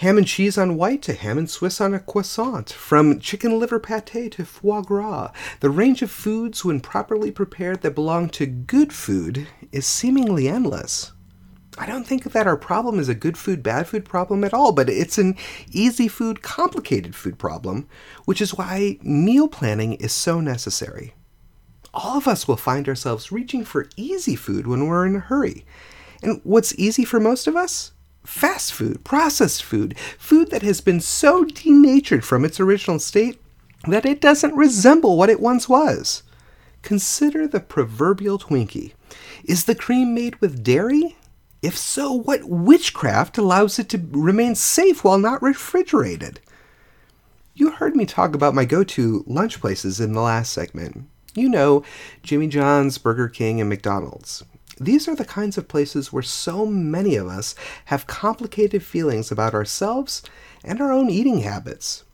ham 0.03 0.19
and 0.19 0.27
cheese 0.27 0.59
on 0.59 0.77
white 0.77 1.01
to 1.01 1.13
ham 1.13 1.39
and 1.39 1.49
Swiss 1.49 1.81
on 1.81 1.95
a 1.95 2.01
croissant, 2.01 2.73
from 2.73 3.21
chicken 3.21 3.61
liver 3.61 3.79
pate 3.79 4.33
to 4.33 4.45
foie 4.45 4.81
gras. 4.83 5.31
The 5.61 5.71
range 5.71 6.03
of 6.03 6.11
foods, 6.11 6.65
when 6.65 6.81
properly 6.81 7.31
prepared, 7.31 7.83
that 7.83 7.95
belong 7.95 8.29
to 8.31 8.45
good 8.47 8.93
food 8.93 9.47
is 9.71 9.87
seemingly 9.87 10.49
endless. 10.49 11.13
I 11.79 11.87
don't 11.87 12.05
think 12.05 12.25
that 12.25 12.49
our 12.49 12.57
problem 12.57 12.99
is 12.99 13.09
a 13.09 13.15
good 13.15 13.39
food, 13.39 13.63
bad 13.63 13.87
food 13.87 14.05
problem 14.05 14.43
at 14.43 14.53
all, 14.53 14.73
but 14.73 14.91
it's 14.91 15.19
an 15.19 15.37
easy 15.71 16.09
food, 16.09 16.43
complicated 16.43 17.15
food 17.15 17.39
problem, 17.39 17.87
which 18.25 18.41
is 18.41 18.59
why 18.59 18.99
meal 19.03 19.47
planning 19.47 19.93
is 19.95 20.13
so 20.13 20.41
necessary. 20.41 21.15
All 21.95 22.19
of 22.19 22.27
us 22.27 22.49
will 22.49 22.57
find 22.57 22.89
ourselves 22.89 23.31
reaching 23.31 23.65
for 23.65 23.89
easy 23.97 24.35
food 24.35 24.67
when 24.67 24.89
we're 24.89 25.07
in 25.07 25.15
a 25.15 25.21
hurry. 25.21 25.65
And 26.25 26.41
what's 26.43 26.75
easy 26.77 27.05
for 27.05 27.21
most 27.21 27.47
of 27.47 27.55
us? 27.55 27.93
Fast 28.25 28.73
food, 28.73 29.05
processed 29.05 29.63
food, 29.63 29.97
food 30.19 30.51
that 30.51 30.63
has 30.63 30.81
been 30.81 31.01
so 31.01 31.45
denatured 31.45 32.25
from 32.25 32.45
its 32.45 32.61
original 32.61 32.99
state, 32.99 33.41
that 33.89 34.07
it 34.07 34.21
doesn't 34.21 34.55
resemble 34.55 35.17
what 35.17 35.31
it 35.31 35.41
once 35.41 35.69
was. 35.69 36.23
Consider 36.83 37.47
the 37.47 37.61
proverbial 37.61 38.39
Twinkie. 38.39 38.93
Is 39.45 39.65
the 39.65 39.75
cream 39.75 40.15
made 40.15 40.37
with 40.41 40.63
dairy? 40.63 41.17
If 41.63 41.77
so, 41.79 42.13
what 42.13 42.45
witchcraft 42.45 43.39
allows 43.39 43.79
it 43.79 43.89
to 43.91 44.05
remain 44.11 44.55
safe 44.55 45.05
while 45.05 45.19
not 45.19 45.43
refrigerated? 45.43 46.41
You 47.55 47.71
heard 47.71 47.95
me 47.95 48.07
talk 48.07 48.35
about 48.35 48.55
my 48.55 48.65
go 48.65 48.83
to 48.83 49.25
lunch 49.27 49.61
places 49.61 50.01
in 50.01 50.13
the 50.13 50.21
last 50.21 50.53
segment. 50.53 51.05
You 51.35 51.49
know, 51.49 51.85
Jimmy 52.23 52.49
John's, 52.49 52.99
Burger 52.99 53.29
King, 53.29 53.61
and 53.61 53.69
McDonald's. 53.69 54.43
These 54.79 55.09
are 55.09 55.15
the 55.15 55.25
kinds 55.25 55.59
of 55.59 55.69
places 55.69 56.13
where 56.13 56.23
so 56.23 56.67
many 56.67 57.17
of 57.17 57.29
us 57.29 57.55
have 57.87 58.07
complicated 58.07 58.83
feelings 58.83 59.31
about 59.31 59.55
ourselves 59.55 60.23
and 60.65 60.81
our 60.81 60.93
own 60.93 61.11
eating 61.11 61.41
habits. 61.41 62.05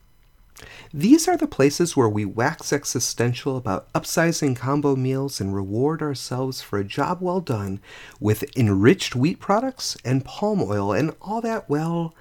These 0.92 1.28
are 1.28 1.36
the 1.36 1.46
places 1.46 1.96
where 1.96 2.08
we 2.08 2.24
wax 2.24 2.72
existential 2.72 3.56
about 3.56 3.92
upsizing 3.92 4.56
combo 4.56 4.96
meals 4.96 5.40
and 5.40 5.54
reward 5.54 6.02
ourselves 6.02 6.60
for 6.60 6.78
a 6.78 6.84
job 6.84 7.18
well 7.20 7.40
done 7.40 7.80
with 8.18 8.56
enriched 8.56 9.14
wheat 9.14 9.38
products 9.38 9.96
and 10.04 10.24
palm 10.24 10.60
oil 10.62 10.92
and 10.92 11.14
all 11.20 11.40
that, 11.42 11.68
well, 11.68 12.14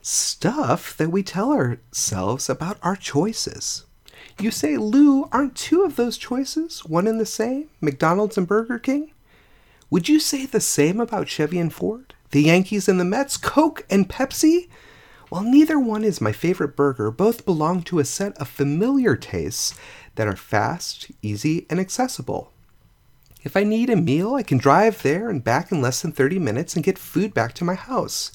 stuff 0.00 0.96
that 0.96 1.10
we 1.10 1.22
tell 1.22 1.52
ourselves 1.52 2.48
about 2.48 2.78
our 2.82 2.96
choices. 2.96 3.84
You 4.40 4.50
say, 4.50 4.76
Lou, 4.78 5.28
aren't 5.30 5.54
two 5.54 5.82
of 5.82 5.96
those 5.96 6.16
choices 6.16 6.84
one 6.86 7.06
and 7.06 7.20
the 7.20 7.26
same, 7.26 7.68
McDonald's 7.80 8.38
and 8.38 8.46
Burger 8.46 8.78
King? 8.78 9.12
Would 9.92 10.08
you 10.08 10.20
say 10.20 10.46
the 10.46 10.58
same 10.58 11.00
about 11.00 11.28
Chevy 11.28 11.58
and 11.58 11.70
Ford, 11.70 12.14
the 12.30 12.44
Yankees 12.44 12.88
and 12.88 12.98
the 12.98 13.04
Mets, 13.04 13.36
Coke 13.36 13.84
and 13.90 14.08
Pepsi? 14.08 14.70
While 15.28 15.42
neither 15.42 15.78
one 15.78 16.02
is 16.02 16.18
my 16.18 16.32
favorite 16.32 16.74
burger, 16.74 17.10
both 17.10 17.44
belong 17.44 17.82
to 17.82 17.98
a 17.98 18.04
set 18.06 18.34
of 18.38 18.48
familiar 18.48 19.16
tastes 19.16 19.78
that 20.14 20.26
are 20.26 20.34
fast, 20.34 21.10
easy, 21.20 21.66
and 21.68 21.78
accessible. 21.78 22.54
If 23.42 23.54
I 23.54 23.64
need 23.64 23.90
a 23.90 23.96
meal, 23.96 24.34
I 24.34 24.42
can 24.42 24.56
drive 24.56 25.02
there 25.02 25.28
and 25.28 25.44
back 25.44 25.70
in 25.70 25.82
less 25.82 26.00
than 26.00 26.12
30 26.12 26.38
minutes 26.38 26.74
and 26.74 26.82
get 26.82 26.96
food 26.96 27.34
back 27.34 27.52
to 27.56 27.64
my 27.64 27.74
house. 27.74 28.32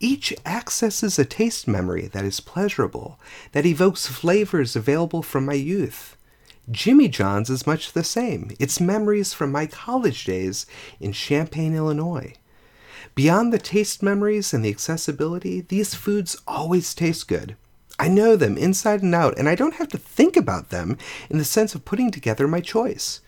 Each 0.00 0.32
accesses 0.46 1.18
a 1.18 1.26
taste 1.26 1.68
memory 1.68 2.06
that 2.06 2.24
is 2.24 2.40
pleasurable, 2.40 3.20
that 3.52 3.66
evokes 3.66 4.06
flavors 4.06 4.74
available 4.74 5.22
from 5.22 5.44
my 5.44 5.52
youth. 5.52 6.15
Jimmy 6.70 7.06
John's 7.06 7.48
is 7.48 7.66
much 7.66 7.92
the 7.92 8.02
same. 8.02 8.50
It's 8.58 8.80
memories 8.80 9.32
from 9.32 9.52
my 9.52 9.66
college 9.66 10.24
days 10.24 10.66
in 10.98 11.12
Champaign, 11.12 11.76
Illinois. 11.76 12.34
Beyond 13.14 13.52
the 13.52 13.58
taste 13.58 14.02
memories 14.02 14.52
and 14.52 14.64
the 14.64 14.70
accessibility, 14.70 15.60
these 15.60 15.94
foods 15.94 16.36
always 16.46 16.92
taste 16.92 17.28
good. 17.28 17.56
I 18.00 18.08
know 18.08 18.34
them 18.34 18.58
inside 18.58 19.02
and 19.02 19.14
out, 19.14 19.38
and 19.38 19.48
I 19.48 19.54
don't 19.54 19.74
have 19.74 19.88
to 19.88 19.98
think 19.98 20.36
about 20.36 20.70
them 20.70 20.98
in 21.30 21.38
the 21.38 21.44
sense 21.44 21.76
of 21.76 21.84
putting 21.84 22.10
together 22.10 22.48
my 22.48 22.60
choice. 22.60 23.20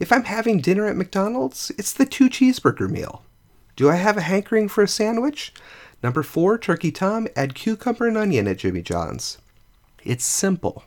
If 0.00 0.12
I'm 0.12 0.24
having 0.24 0.60
dinner 0.60 0.86
at 0.86 0.96
McDonald's, 0.96 1.70
it's 1.78 1.92
the 1.92 2.06
two 2.06 2.28
cheeseburger 2.28 2.90
meal. 2.90 3.22
Do 3.76 3.88
I 3.88 3.96
have 3.96 4.16
a 4.16 4.22
hankering 4.22 4.68
for 4.68 4.82
a 4.82 4.88
sandwich? 4.88 5.54
Number 6.02 6.24
four, 6.24 6.58
Turkey 6.58 6.90
Tom, 6.90 7.28
add 7.36 7.54
cucumber 7.54 8.08
and 8.08 8.18
onion 8.18 8.48
at 8.48 8.58
Jimmy 8.58 8.82
John's. 8.82 9.38
It's 10.02 10.24
simple. 10.24 10.84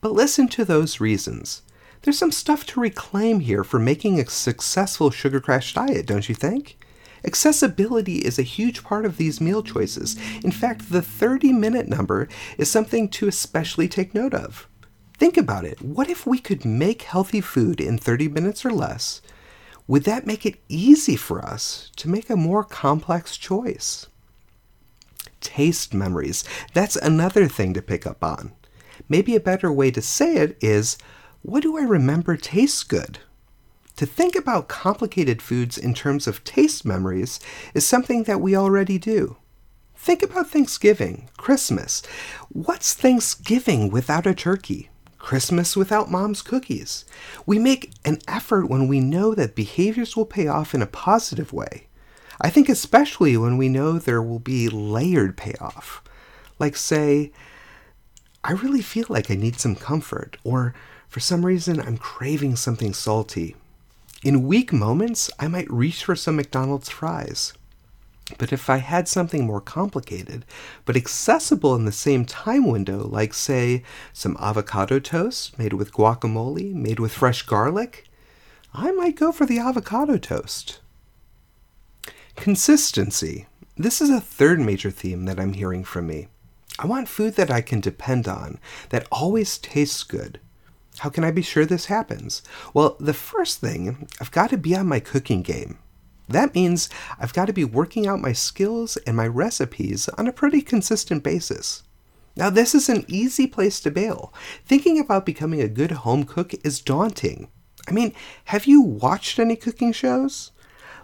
But 0.00 0.12
listen 0.12 0.48
to 0.48 0.64
those 0.64 1.00
reasons. 1.00 1.62
There's 2.02 2.18
some 2.18 2.32
stuff 2.32 2.64
to 2.66 2.80
reclaim 2.80 3.40
here 3.40 3.62
for 3.62 3.78
making 3.78 4.18
a 4.18 4.26
successful 4.26 5.10
sugar 5.10 5.40
crash 5.40 5.74
diet, 5.74 6.06
don't 6.06 6.28
you 6.28 6.34
think? 6.34 6.78
Accessibility 7.24 8.18
is 8.18 8.38
a 8.38 8.42
huge 8.42 8.82
part 8.82 9.04
of 9.04 9.18
these 9.18 9.40
meal 9.40 9.62
choices. 9.62 10.16
In 10.42 10.50
fact, 10.50 10.90
the 10.90 11.02
30 11.02 11.52
minute 11.52 11.88
number 11.88 12.28
is 12.56 12.70
something 12.70 13.08
to 13.10 13.28
especially 13.28 13.88
take 13.88 14.14
note 14.14 14.32
of. 14.32 14.66
Think 15.18 15.36
about 15.36 15.66
it. 15.66 15.82
What 15.82 16.08
if 16.08 16.26
we 16.26 16.38
could 16.38 16.64
make 16.64 17.02
healthy 17.02 17.42
food 17.42 17.78
in 17.78 17.98
30 17.98 18.28
minutes 18.28 18.64
or 18.64 18.70
less? 18.70 19.20
Would 19.86 20.04
that 20.04 20.26
make 20.26 20.46
it 20.46 20.60
easy 20.68 21.16
for 21.16 21.44
us 21.44 21.90
to 21.96 22.08
make 22.08 22.30
a 22.30 22.36
more 22.36 22.64
complex 22.64 23.36
choice? 23.36 24.06
Taste 25.42 25.92
memories. 25.92 26.44
That's 26.72 26.96
another 26.96 27.48
thing 27.48 27.74
to 27.74 27.82
pick 27.82 28.06
up 28.06 28.24
on. 28.24 28.52
Maybe 29.08 29.34
a 29.34 29.40
better 29.40 29.72
way 29.72 29.90
to 29.90 30.02
say 30.02 30.36
it 30.36 30.56
is 30.60 30.98
what 31.42 31.62
do 31.62 31.78
I 31.78 31.82
remember 31.82 32.36
tastes 32.36 32.82
good? 32.82 33.18
To 33.96 34.06
think 34.06 34.34
about 34.34 34.68
complicated 34.68 35.42
foods 35.42 35.76
in 35.76 35.94
terms 35.94 36.26
of 36.26 36.44
taste 36.44 36.84
memories 36.84 37.40
is 37.74 37.86
something 37.86 38.24
that 38.24 38.40
we 38.40 38.56
already 38.56 38.98
do. 38.98 39.36
Think 39.94 40.22
about 40.22 40.48
Thanksgiving, 40.48 41.28
Christmas. 41.36 42.02
What's 42.48 42.94
Thanksgiving 42.94 43.90
without 43.90 44.26
a 44.26 44.34
turkey? 44.34 44.88
Christmas 45.18 45.76
without 45.76 46.10
mom's 46.10 46.40
cookies? 46.40 47.04
We 47.44 47.58
make 47.58 47.92
an 48.06 48.18
effort 48.26 48.70
when 48.70 48.88
we 48.88 49.00
know 49.00 49.34
that 49.34 49.54
behaviors 49.54 50.16
will 50.16 50.24
pay 50.24 50.46
off 50.48 50.74
in 50.74 50.80
a 50.80 50.86
positive 50.86 51.52
way. 51.52 51.86
I 52.40 52.48
think 52.48 52.70
especially 52.70 53.36
when 53.36 53.58
we 53.58 53.68
know 53.68 53.98
there 53.98 54.22
will 54.22 54.38
be 54.38 54.70
layered 54.70 55.36
payoff. 55.36 56.02
Like, 56.58 56.76
say, 56.76 57.32
I 58.42 58.52
really 58.52 58.82
feel 58.82 59.06
like 59.08 59.30
I 59.30 59.34
need 59.34 59.60
some 59.60 59.76
comfort, 59.76 60.36
or 60.44 60.74
for 61.08 61.20
some 61.20 61.44
reason 61.44 61.80
I'm 61.80 61.98
craving 61.98 62.56
something 62.56 62.94
salty. 62.94 63.56
In 64.22 64.46
weak 64.46 64.72
moments, 64.72 65.30
I 65.38 65.48
might 65.48 65.70
reach 65.70 66.04
for 66.04 66.16
some 66.16 66.36
McDonald's 66.36 66.88
fries. 66.88 67.52
But 68.38 68.52
if 68.52 68.70
I 68.70 68.76
had 68.76 69.08
something 69.08 69.44
more 69.44 69.60
complicated, 69.60 70.44
but 70.84 70.96
accessible 70.96 71.74
in 71.74 71.84
the 71.84 71.92
same 71.92 72.24
time 72.24 72.66
window, 72.66 73.06
like, 73.06 73.34
say, 73.34 73.82
some 74.12 74.36
avocado 74.38 74.98
toast 75.00 75.58
made 75.58 75.72
with 75.72 75.92
guacamole, 75.92 76.72
made 76.72 77.00
with 77.00 77.12
fresh 77.12 77.42
garlic, 77.42 78.08
I 78.72 78.92
might 78.92 79.16
go 79.16 79.32
for 79.32 79.46
the 79.46 79.58
avocado 79.58 80.16
toast. 80.16 80.80
Consistency. 82.36 83.46
This 83.76 84.00
is 84.00 84.10
a 84.10 84.20
third 84.20 84.60
major 84.60 84.90
theme 84.90 85.24
that 85.24 85.40
I'm 85.40 85.54
hearing 85.54 85.84
from 85.84 86.06
me. 86.06 86.28
I 86.80 86.86
want 86.86 87.08
food 87.08 87.36
that 87.36 87.50
I 87.50 87.60
can 87.60 87.80
depend 87.80 88.26
on, 88.26 88.58
that 88.88 89.06
always 89.12 89.58
tastes 89.58 90.02
good, 90.02 90.40
how 91.00 91.08
can 91.08 91.24
I 91.24 91.30
be 91.30 91.42
sure 91.42 91.64
this 91.64 91.86
happens? 91.86 92.42
Well, 92.74 92.96
the 93.00 93.14
first 93.14 93.60
thing, 93.60 94.08
I've 94.20 94.30
got 94.30 94.50
to 94.50 94.58
be 94.58 94.74
on 94.74 94.86
my 94.86 95.00
cooking 95.00 95.42
game. 95.42 95.78
That 96.28 96.54
means 96.54 96.88
I've 97.18 97.32
got 97.32 97.46
to 97.46 97.52
be 97.52 97.64
working 97.64 98.06
out 98.06 98.20
my 98.20 98.32
skills 98.32 98.96
and 98.98 99.16
my 99.16 99.26
recipes 99.26 100.08
on 100.18 100.26
a 100.26 100.32
pretty 100.32 100.60
consistent 100.60 101.22
basis. 101.22 101.82
Now, 102.36 102.50
this 102.50 102.74
is 102.74 102.88
an 102.88 103.04
easy 103.08 103.46
place 103.46 103.80
to 103.80 103.90
bail. 103.90 104.32
Thinking 104.64 104.98
about 104.98 105.26
becoming 105.26 105.60
a 105.60 105.68
good 105.68 105.90
home 105.90 106.24
cook 106.24 106.54
is 106.64 106.80
daunting. 106.80 107.48
I 107.88 107.92
mean, 107.92 108.12
have 108.44 108.66
you 108.66 108.80
watched 108.80 109.38
any 109.38 109.56
cooking 109.56 109.92
shows? 109.92 110.52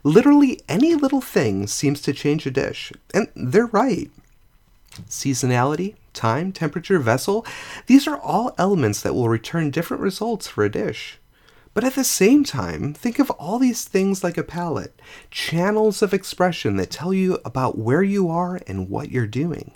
Literally 0.05 0.61
any 0.69 0.95
little 0.95 1.21
thing 1.21 1.67
seems 1.67 2.01
to 2.03 2.13
change 2.13 2.47
a 2.47 2.51
dish, 2.51 2.93
and 3.13 3.29
they're 3.35 3.67
right. 3.67 4.11
Seasonality, 5.09 5.95
time, 6.13 6.53
temperature, 6.53 6.99
vessel, 6.99 7.47
these 7.87 8.07
are 8.07 8.19
all 8.19 8.55
elements 8.59 9.01
that 9.03 9.15
will 9.15 9.29
return 9.29 9.71
different 9.71 10.03
results 10.03 10.47
for 10.49 10.65
a 10.65 10.71
dish. 10.71 11.19
But 11.75 11.85
at 11.85 11.95
the 11.95 12.05
same 12.05 12.43
time, 12.43 12.95
think 12.95 13.19
of 13.19 13.31
all 13.33 13.59
these 13.59 13.85
things 13.85 14.25
like 14.25 14.39
a 14.39 14.43
palette, 14.43 14.99
channels 15.31 16.01
of 16.01 16.15
expression 16.15 16.77
that 16.77 16.91
tell 16.91 17.13
you 17.13 17.39
about 17.45 17.77
where 17.77 18.03
you 18.03 18.31
are 18.31 18.61
and 18.67 18.89
what 18.89 19.11
you're 19.11 19.27
doing. 19.27 19.73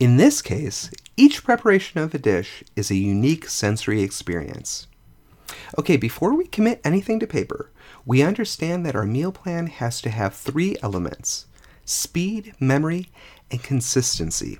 In 0.00 0.16
this 0.16 0.42
case, 0.42 0.90
each 1.16 1.44
preparation 1.44 2.00
of 2.00 2.12
a 2.14 2.18
dish 2.18 2.64
is 2.74 2.90
a 2.90 2.96
unique 2.96 3.48
sensory 3.48 4.02
experience. 4.02 4.88
Okay, 5.78 5.96
before 5.96 6.34
we 6.34 6.46
commit 6.46 6.80
anything 6.84 7.20
to 7.20 7.26
paper, 7.26 7.70
we 8.04 8.20
understand 8.22 8.84
that 8.84 8.96
our 8.96 9.06
meal 9.06 9.32
plan 9.32 9.68
has 9.68 10.02
to 10.02 10.10
have 10.10 10.34
three 10.34 10.76
elements 10.82 11.46
speed, 11.84 12.52
memory, 12.58 13.08
and 13.50 13.62
consistency. 13.62 14.58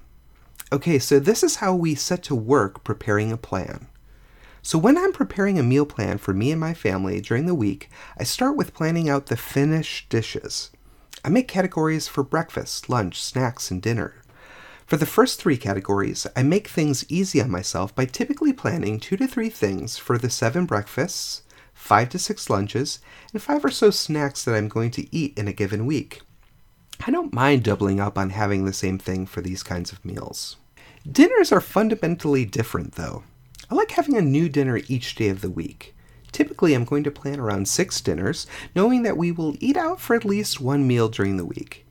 Okay, 0.72 0.98
so 0.98 1.18
this 1.18 1.42
is 1.42 1.56
how 1.56 1.74
we 1.74 1.94
set 1.94 2.22
to 2.24 2.34
work 2.34 2.82
preparing 2.82 3.30
a 3.30 3.36
plan. 3.36 3.86
So, 4.62 4.78
when 4.78 4.98
I'm 4.98 5.12
preparing 5.12 5.60
a 5.60 5.62
meal 5.62 5.86
plan 5.86 6.18
for 6.18 6.34
me 6.34 6.50
and 6.50 6.60
my 6.60 6.74
family 6.74 7.20
during 7.20 7.46
the 7.46 7.54
week, 7.54 7.88
I 8.18 8.24
start 8.24 8.56
with 8.56 8.74
planning 8.74 9.08
out 9.08 9.26
the 9.26 9.36
finished 9.36 10.08
dishes. 10.08 10.70
I 11.24 11.28
make 11.28 11.46
categories 11.46 12.08
for 12.08 12.24
breakfast, 12.24 12.88
lunch, 12.88 13.22
snacks, 13.22 13.70
and 13.70 13.80
dinner. 13.80 14.14
For 14.86 14.96
the 14.96 15.06
first 15.06 15.40
three 15.40 15.56
categories, 15.56 16.26
I 16.36 16.42
make 16.42 16.68
things 16.68 17.04
easy 17.08 17.40
on 17.40 17.50
myself 17.50 17.94
by 17.94 18.06
typically 18.06 18.52
planning 18.52 19.00
two 19.00 19.16
to 19.16 19.26
three 19.26 19.50
things 19.50 19.96
for 19.96 20.18
the 20.18 20.30
seven 20.30 20.66
breakfasts, 20.66 21.42
five 21.74 22.08
to 22.10 22.18
six 22.18 22.48
lunches, 22.50 23.00
and 23.32 23.42
five 23.42 23.64
or 23.64 23.70
so 23.70 23.90
snacks 23.90 24.44
that 24.44 24.54
I'm 24.54 24.68
going 24.68 24.90
to 24.92 25.14
eat 25.14 25.36
in 25.36 25.48
a 25.48 25.52
given 25.52 25.86
week. 25.86 26.22
I 27.04 27.10
don't 27.10 27.34
mind 27.34 27.62
doubling 27.64 28.00
up 28.00 28.16
on 28.16 28.30
having 28.30 28.64
the 28.64 28.72
same 28.72 28.98
thing 28.98 29.26
for 29.26 29.40
these 29.40 29.62
kinds 29.62 29.92
of 29.92 30.04
meals. 30.04 30.56
Dinners 31.10 31.52
are 31.52 31.60
fundamentally 31.60 32.44
different, 32.44 32.92
though. 32.92 33.22
I 33.70 33.74
like 33.74 33.92
having 33.92 34.16
a 34.16 34.22
new 34.22 34.48
dinner 34.48 34.80
each 34.88 35.14
day 35.14 35.28
of 35.28 35.40
the 35.40 35.50
week. 35.50 35.94
Typically, 36.32 36.74
I'm 36.74 36.84
going 36.84 37.04
to 37.04 37.10
plan 37.10 37.40
around 37.40 37.68
six 37.68 38.00
dinners, 38.00 38.46
knowing 38.74 39.02
that 39.02 39.16
we 39.16 39.30
will 39.30 39.56
eat 39.60 39.76
out 39.76 40.00
for 40.00 40.16
at 40.16 40.24
least 40.24 40.60
one 40.60 40.86
meal 40.86 41.08
during 41.08 41.36
the 41.36 41.46
week. 41.46 41.86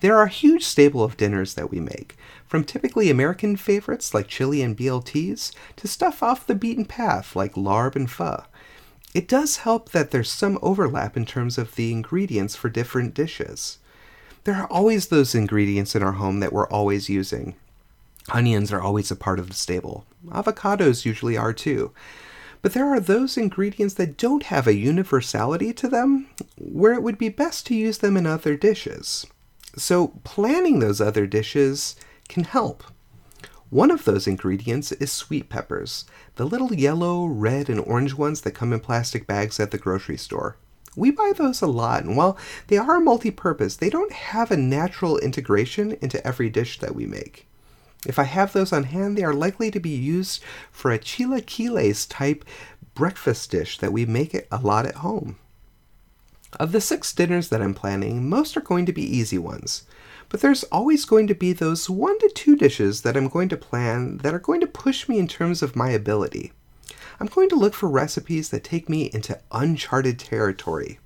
There 0.00 0.16
are 0.16 0.24
a 0.24 0.28
huge 0.28 0.64
stable 0.64 1.04
of 1.04 1.16
dinners 1.16 1.54
that 1.54 1.70
we 1.70 1.80
make, 1.80 2.16
from 2.46 2.64
typically 2.64 3.08
American 3.08 3.56
favorites 3.56 4.12
like 4.12 4.28
chili 4.28 4.60
and 4.60 4.76
BLTs 4.76 5.54
to 5.76 5.88
stuff 5.88 6.22
off 6.22 6.46
the 6.46 6.54
beaten 6.54 6.84
path 6.84 7.36
like 7.36 7.54
larb 7.54 7.96
and 7.96 8.10
pho. 8.10 8.44
It 9.14 9.28
does 9.28 9.58
help 9.58 9.90
that 9.90 10.10
there's 10.10 10.30
some 10.30 10.58
overlap 10.60 11.16
in 11.16 11.24
terms 11.24 11.58
of 11.58 11.74
the 11.74 11.92
ingredients 11.92 12.56
for 12.56 12.68
different 12.68 13.14
dishes. 13.14 13.78
There 14.44 14.56
are 14.56 14.66
always 14.66 15.06
those 15.06 15.34
ingredients 15.34 15.94
in 15.94 16.02
our 16.02 16.12
home 16.12 16.40
that 16.40 16.52
we're 16.52 16.68
always 16.68 17.08
using. 17.08 17.54
Onions 18.30 18.72
are 18.72 18.80
always 18.80 19.10
a 19.10 19.16
part 19.16 19.38
of 19.38 19.48
the 19.48 19.54
stable. 19.54 20.04
Avocados 20.28 21.04
usually 21.04 21.36
are 21.36 21.52
too. 21.52 21.92
But 22.60 22.72
there 22.74 22.86
are 22.86 23.00
those 23.00 23.36
ingredients 23.36 23.94
that 23.94 24.16
don't 24.16 24.44
have 24.44 24.66
a 24.66 24.74
universality 24.74 25.72
to 25.74 25.88
them, 25.88 26.28
where 26.56 26.92
it 26.92 27.02
would 27.02 27.18
be 27.18 27.28
best 27.28 27.66
to 27.66 27.74
use 27.74 27.98
them 27.98 28.16
in 28.16 28.26
other 28.26 28.56
dishes. 28.56 29.26
So, 29.76 30.08
planning 30.22 30.78
those 30.78 31.00
other 31.00 31.26
dishes 31.26 31.96
can 32.28 32.44
help. 32.44 32.84
One 33.70 33.90
of 33.90 34.04
those 34.04 34.26
ingredients 34.26 34.92
is 34.92 35.10
sweet 35.10 35.48
peppers, 35.48 36.04
the 36.36 36.44
little 36.44 36.74
yellow, 36.74 37.26
red, 37.26 37.68
and 37.68 37.80
orange 37.80 38.14
ones 38.14 38.42
that 38.42 38.52
come 38.52 38.72
in 38.72 38.80
plastic 38.80 39.26
bags 39.26 39.58
at 39.58 39.70
the 39.70 39.78
grocery 39.78 40.18
store. 40.18 40.56
We 40.96 41.10
buy 41.10 41.32
those 41.34 41.62
a 41.62 41.66
lot, 41.66 42.04
and 42.04 42.16
while 42.16 42.36
they 42.66 42.76
are 42.76 43.00
multi 43.00 43.30
purpose, 43.30 43.76
they 43.76 43.88
don't 43.88 44.12
have 44.12 44.50
a 44.50 44.56
natural 44.56 45.18
integration 45.18 45.96
into 46.02 46.24
every 46.26 46.50
dish 46.50 46.78
that 46.80 46.94
we 46.94 47.06
make. 47.06 47.46
If 48.06 48.18
I 48.18 48.24
have 48.24 48.52
those 48.52 48.72
on 48.72 48.84
hand, 48.84 49.16
they 49.16 49.24
are 49.24 49.32
likely 49.32 49.70
to 49.70 49.80
be 49.80 49.90
used 49.90 50.42
for 50.70 50.90
a 50.90 50.98
chilaquiles 50.98 52.06
type 52.08 52.44
breakfast 52.94 53.50
dish 53.50 53.78
that 53.78 53.92
we 53.92 54.04
make 54.04 54.34
a 54.50 54.58
lot 54.58 54.86
at 54.86 54.96
home. 54.96 55.38
Of 56.60 56.72
the 56.72 56.80
six 56.80 57.12
dinners 57.12 57.48
that 57.48 57.62
I'm 57.62 57.74
planning, 57.74 58.28
most 58.28 58.56
are 58.56 58.60
going 58.60 58.84
to 58.86 58.92
be 58.92 59.02
easy 59.02 59.38
ones. 59.38 59.84
But 60.28 60.40
there's 60.40 60.64
always 60.64 61.04
going 61.04 61.26
to 61.28 61.34
be 61.34 61.52
those 61.52 61.88
one 61.88 62.18
to 62.18 62.30
two 62.34 62.56
dishes 62.56 63.02
that 63.02 63.16
I'm 63.16 63.28
going 63.28 63.48
to 63.50 63.56
plan 63.56 64.18
that 64.18 64.34
are 64.34 64.38
going 64.38 64.60
to 64.60 64.66
push 64.66 65.08
me 65.08 65.18
in 65.18 65.28
terms 65.28 65.62
of 65.62 65.76
my 65.76 65.90
ability. 65.90 66.52
I'm 67.20 67.26
going 67.26 67.48
to 67.50 67.56
look 67.56 67.74
for 67.74 67.88
recipes 67.88 68.50
that 68.50 68.64
take 68.64 68.88
me 68.88 69.10
into 69.12 69.40
uncharted 69.50 70.18
territory. 70.18 70.98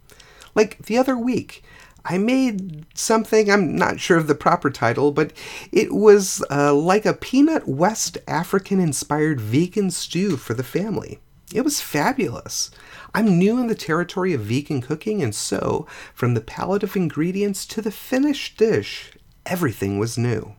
Like 0.55 0.79
the 0.87 0.99
other 0.99 1.17
week, 1.19 1.63
I 2.09 2.19
made 2.19 2.87
something, 2.97 3.51
I'm 3.51 3.75
not 3.75 3.99
sure 3.99 4.17
of 4.17 4.29
the 4.29 4.35
proper 4.35 4.71
title, 4.71 5.11
but 5.11 5.33
it 5.73 5.93
was 5.93 6.43
uh, 6.51 6.73
like 6.73 7.05
a 7.05 7.15
peanut 7.15 7.67
West 7.67 8.17
African 8.29 8.79
inspired 8.79 9.41
vegan 9.41 9.91
stew 9.91 10.37
for 10.37 10.55
the 10.55 10.63
family. 10.63 11.19
It 11.53 11.63
was 11.63 11.81
fabulous. 11.81 12.71
I'm 13.15 13.39
new 13.39 13.59
in 13.59 13.67
the 13.67 13.75
territory 13.75 14.33
of 14.35 14.43
vegan 14.43 14.83
cooking, 14.83 15.23
and 15.23 15.35
so, 15.35 15.87
from 16.15 16.35
the 16.35 16.41
palette 16.41 16.83
of 16.83 16.97
ingredients 16.97 17.67
to 17.67 17.83
the 17.83 17.91
finished 17.91 18.57
dish, 18.57 19.13
everything 19.45 19.99
was 19.99 20.19
new. 20.19 20.55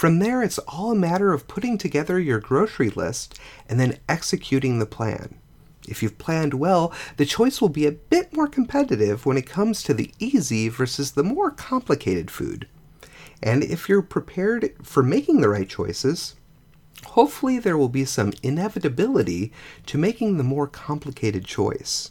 From 0.00 0.18
there, 0.18 0.42
it's 0.42 0.56
all 0.60 0.92
a 0.92 0.96
matter 0.96 1.34
of 1.34 1.46
putting 1.46 1.76
together 1.76 2.18
your 2.18 2.40
grocery 2.40 2.88
list 2.88 3.38
and 3.68 3.78
then 3.78 3.98
executing 4.08 4.78
the 4.78 4.86
plan. 4.86 5.38
If 5.86 6.02
you've 6.02 6.16
planned 6.16 6.54
well, 6.54 6.94
the 7.18 7.26
choice 7.26 7.60
will 7.60 7.68
be 7.68 7.84
a 7.84 7.92
bit 7.92 8.34
more 8.34 8.48
competitive 8.48 9.26
when 9.26 9.36
it 9.36 9.44
comes 9.44 9.82
to 9.82 9.92
the 9.92 10.10
easy 10.18 10.70
versus 10.70 11.10
the 11.10 11.22
more 11.22 11.50
complicated 11.50 12.30
food. 12.30 12.66
And 13.42 13.62
if 13.62 13.90
you're 13.90 14.00
prepared 14.00 14.74
for 14.82 15.02
making 15.02 15.42
the 15.42 15.50
right 15.50 15.68
choices, 15.68 16.34
hopefully 17.08 17.58
there 17.58 17.76
will 17.76 17.90
be 17.90 18.06
some 18.06 18.32
inevitability 18.42 19.52
to 19.84 19.98
making 19.98 20.38
the 20.38 20.42
more 20.42 20.66
complicated 20.66 21.44
choice. 21.44 22.10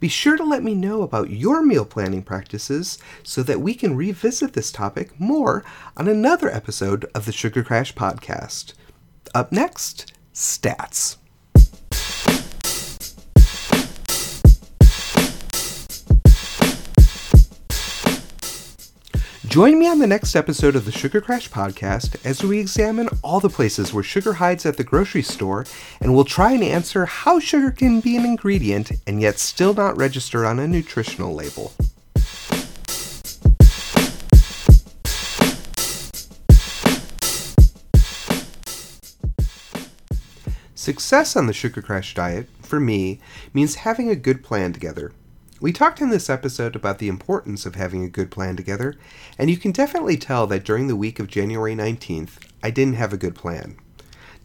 Be 0.00 0.08
sure 0.08 0.36
to 0.36 0.44
let 0.44 0.62
me 0.62 0.74
know 0.74 1.02
about 1.02 1.30
your 1.30 1.64
meal 1.64 1.84
planning 1.84 2.22
practices 2.22 2.98
so 3.22 3.42
that 3.42 3.60
we 3.60 3.74
can 3.74 3.96
revisit 3.96 4.52
this 4.52 4.72
topic 4.72 5.18
more 5.20 5.64
on 5.96 6.08
another 6.08 6.50
episode 6.50 7.04
of 7.14 7.26
the 7.26 7.32
Sugar 7.32 7.62
Crash 7.62 7.94
Podcast. 7.94 8.74
Up 9.34 9.52
next, 9.52 10.12
stats. 10.32 11.16
Join 19.58 19.76
me 19.76 19.88
on 19.88 19.98
the 19.98 20.06
next 20.06 20.36
episode 20.36 20.76
of 20.76 20.84
the 20.84 20.92
Sugar 20.92 21.20
Crash 21.20 21.50
podcast 21.50 22.24
as 22.24 22.44
we 22.44 22.60
examine 22.60 23.08
all 23.24 23.40
the 23.40 23.48
places 23.48 23.92
where 23.92 24.04
sugar 24.04 24.34
hides 24.34 24.64
at 24.64 24.76
the 24.76 24.84
grocery 24.84 25.20
store 25.20 25.66
and 26.00 26.14
we'll 26.14 26.24
try 26.24 26.52
and 26.52 26.62
answer 26.62 27.06
how 27.06 27.40
sugar 27.40 27.72
can 27.72 27.98
be 27.98 28.16
an 28.16 28.24
ingredient 28.24 28.92
and 29.04 29.20
yet 29.20 29.40
still 29.40 29.74
not 29.74 29.96
register 29.96 30.46
on 30.46 30.60
a 30.60 30.68
nutritional 30.68 31.34
label. 31.34 31.72
Success 40.76 41.34
on 41.34 41.48
the 41.48 41.52
Sugar 41.52 41.82
Crash 41.82 42.14
diet, 42.14 42.48
for 42.62 42.78
me, 42.78 43.18
means 43.52 43.74
having 43.74 44.08
a 44.08 44.14
good 44.14 44.44
plan 44.44 44.72
together 44.72 45.10
we 45.60 45.72
talked 45.72 46.00
in 46.00 46.10
this 46.10 46.30
episode 46.30 46.76
about 46.76 46.98
the 46.98 47.08
importance 47.08 47.66
of 47.66 47.74
having 47.74 48.04
a 48.04 48.08
good 48.08 48.30
plan 48.30 48.56
together, 48.56 48.94
and 49.36 49.50
you 49.50 49.56
can 49.56 49.72
definitely 49.72 50.16
tell 50.16 50.46
that 50.46 50.64
during 50.64 50.86
the 50.86 50.96
week 50.96 51.18
of 51.18 51.26
January 51.26 51.74
19th, 51.74 52.38
I 52.62 52.70
didn't 52.70 52.94
have 52.94 53.12
a 53.12 53.18
good 53.18 53.34
plan. 53.34 53.76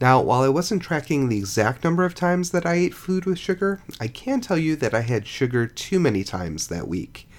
Now, 0.01 0.21
while 0.21 0.41
I 0.41 0.49
wasn't 0.49 0.81
tracking 0.81 1.29
the 1.29 1.37
exact 1.37 1.83
number 1.83 2.03
of 2.03 2.15
times 2.15 2.49
that 2.49 2.65
I 2.65 2.73
ate 2.73 2.95
food 2.95 3.25
with 3.25 3.37
sugar, 3.37 3.81
I 4.01 4.07
can 4.07 4.41
tell 4.41 4.57
you 4.57 4.75
that 4.77 4.93
I 4.93 5.01
had 5.01 5.27
sugar 5.27 5.67
too 5.67 5.99
many 5.99 6.23
times 6.23 6.67
that 6.67 6.87
week. 6.87 7.29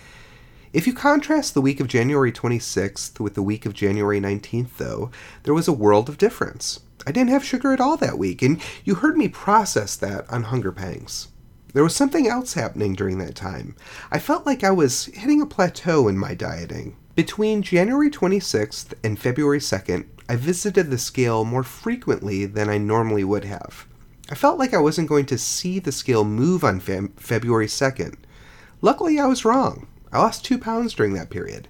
If 0.73 0.87
you 0.87 0.93
contrast 0.93 1.55
the 1.55 1.61
week 1.61 1.81
of 1.81 1.89
January 1.89 2.33
26th 2.33 3.21
with 3.21 3.35
the 3.35 3.43
week 3.43 3.67
of 3.67 3.75
January 3.75 4.21
19th, 4.21 4.77
though, 4.77 5.11
there 5.43 5.55
was 5.55 5.69
a 5.69 5.73
world 5.73 6.09
of 6.09 6.19
difference. 6.19 6.81
I 7.07 7.13
didn't 7.13 7.31
have 7.31 7.45
sugar 7.45 7.73
at 7.73 7.81
all 7.81 7.97
that 7.99 8.19
week, 8.19 8.41
and 8.41 8.61
you 8.85 8.97
heard 8.97 9.17
me 9.17 9.29
process 9.29 9.97
that 9.97 10.29
on 10.31 10.45
Hunger 10.45 10.73
Pangs. 10.73 11.29
There 11.75 11.83
was 11.83 11.95
something 11.95 12.29
else 12.29 12.55
happening 12.55 12.95
during 12.95 13.19
that 13.19 13.35
time. 13.35 13.75
I 14.13 14.21
felt 14.21 14.47
like 14.47 14.63
I 14.63 14.71
was 14.71 15.07
hitting 15.07 15.43
a 15.43 15.47
plateau 15.47 16.07
in 16.07 16.17
my 16.17 16.33
dieting. 16.33 16.97
Between 17.17 17.63
January 17.63 18.11
26th 18.11 18.95
and 19.03 19.19
February 19.19 19.59
2nd, 19.59 20.07
I 20.29 20.37
visited 20.37 20.89
the 20.89 20.99
scale 20.99 21.45
more 21.45 21.65
frequently 21.65 22.47
than 22.47 22.69
I 22.71 22.79
normally 22.79 23.25
would 23.25 23.45
have. 23.45 23.87
I 24.31 24.37
felt 24.37 24.57
like 24.57 24.73
I 24.73 24.79
wasn't 24.79 25.09
going 25.09 25.27
to 25.27 25.37
see 25.37 25.81
the 25.81 25.91
scale 25.91 26.25
move 26.25 26.63
on 26.63 26.79
fe- 26.79 27.09
February 27.17 27.67
2nd. 27.67 28.19
Luckily, 28.81 29.19
I 29.19 29.27
was 29.27 29.45
wrong. 29.45 29.89
I 30.13 30.19
lost 30.19 30.45
two 30.45 30.59
pounds 30.59 30.95
during 30.95 31.15
that 31.15 31.29
period. 31.29 31.67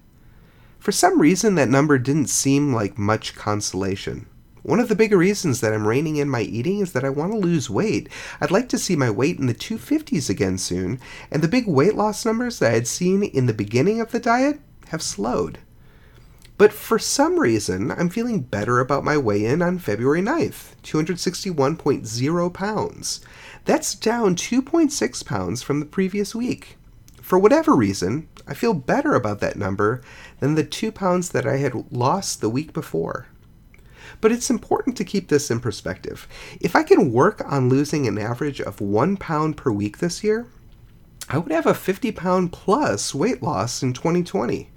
For 0.79 0.93
some 0.93 1.19
reason, 1.19 1.55
that 1.55 1.71
number 1.71 1.97
didn't 1.97 2.29
seem 2.29 2.75
like 2.75 2.99
much 2.99 3.35
consolation. 3.35 4.27
One 4.65 4.81
of 4.81 4.89
the 4.89 4.97
bigger 4.97 5.19
reasons 5.19 5.61
that 5.61 5.75
I'm 5.75 5.87
reining 5.87 6.17
in 6.17 6.31
my 6.31 6.41
eating 6.41 6.79
is 6.81 6.93
that 6.93 7.05
I 7.05 7.11
want 7.11 7.33
to 7.33 7.39
lose 7.39 7.69
weight. 7.69 8.09
I'd 8.41 8.51
like 8.51 8.67
to 8.71 8.79
see 8.79 8.97
my 8.97 9.11
weight 9.11 9.39
in 9.39 9.45
the 9.45 9.53
250s 9.53 10.31
again 10.31 10.57
soon, 10.57 11.01
and 11.31 11.43
the 11.43 11.49
big 11.49 11.67
weight 11.67 11.95
loss 11.95 12.25
numbers 12.25 12.61
that 12.61 12.71
I 12.71 12.75
had 12.75 12.87
seen 12.87 13.23
in 13.23 13.45
the 13.45 13.53
beginning 13.53 14.01
of 14.01 14.11
the 14.11 14.19
diet 14.19 14.63
have 14.89 15.03
slowed. 15.03 15.59
But 16.57 16.73
for 16.73 16.99
some 16.99 17.39
reason, 17.39 17.91
I'm 17.91 18.09
feeling 18.09 18.41
better 18.41 18.81
about 18.81 19.05
my 19.05 19.19
weigh 19.19 19.45
in 19.45 19.61
on 19.61 19.79
February 19.79 20.23
9th 20.23 20.77
261.0 20.83 22.55
pounds. 22.55 23.21
That's 23.67 23.95
down 23.95 24.35
2.6 24.35 25.27
pounds 25.27 25.63
from 25.63 25.81
the 25.81 25.87
previous 25.87 26.35
week. 26.35 26.79
For 27.21 27.39
whatever 27.39 27.77
reason, 27.77 28.29
I 28.49 28.55
feel 28.55 28.73
better 28.73 29.15
about 29.15 29.41
that 29.41 29.59
number 29.59 30.01
than 30.41 30.55
the 30.55 30.65
2 30.65 30.91
pounds 30.91 31.29
that 31.31 31.47
I 31.47 31.59
had 31.59 31.93
lost 31.93 32.41
the 32.41 32.49
week 32.49 32.73
before. 32.73 33.27
But 34.21 34.33
it's 34.33 34.51
important 34.51 34.97
to 34.97 35.05
keep 35.05 35.29
this 35.29 35.51
in 35.51 35.61
perspective. 35.61 36.29
If 36.61 36.75
I 36.77 36.83
can 36.83 37.13
work 37.13 37.43
on 37.45 37.69
losing 37.69 38.07
an 38.07 38.19
average 38.19 38.61
of 38.61 38.81
one 38.81 39.17
pound 39.17 39.57
per 39.57 39.71
week 39.71 39.99
this 39.99 40.25
year, 40.25 40.47
I 41.29 41.39
would 41.39 41.53
have 41.53 41.67
a 41.67 41.75
50 41.75 42.13
pound 42.13 42.53
plus 42.53 43.15
weight 43.15 43.43
loss 43.43 43.83
in 43.83 43.93
2020. 43.93 44.69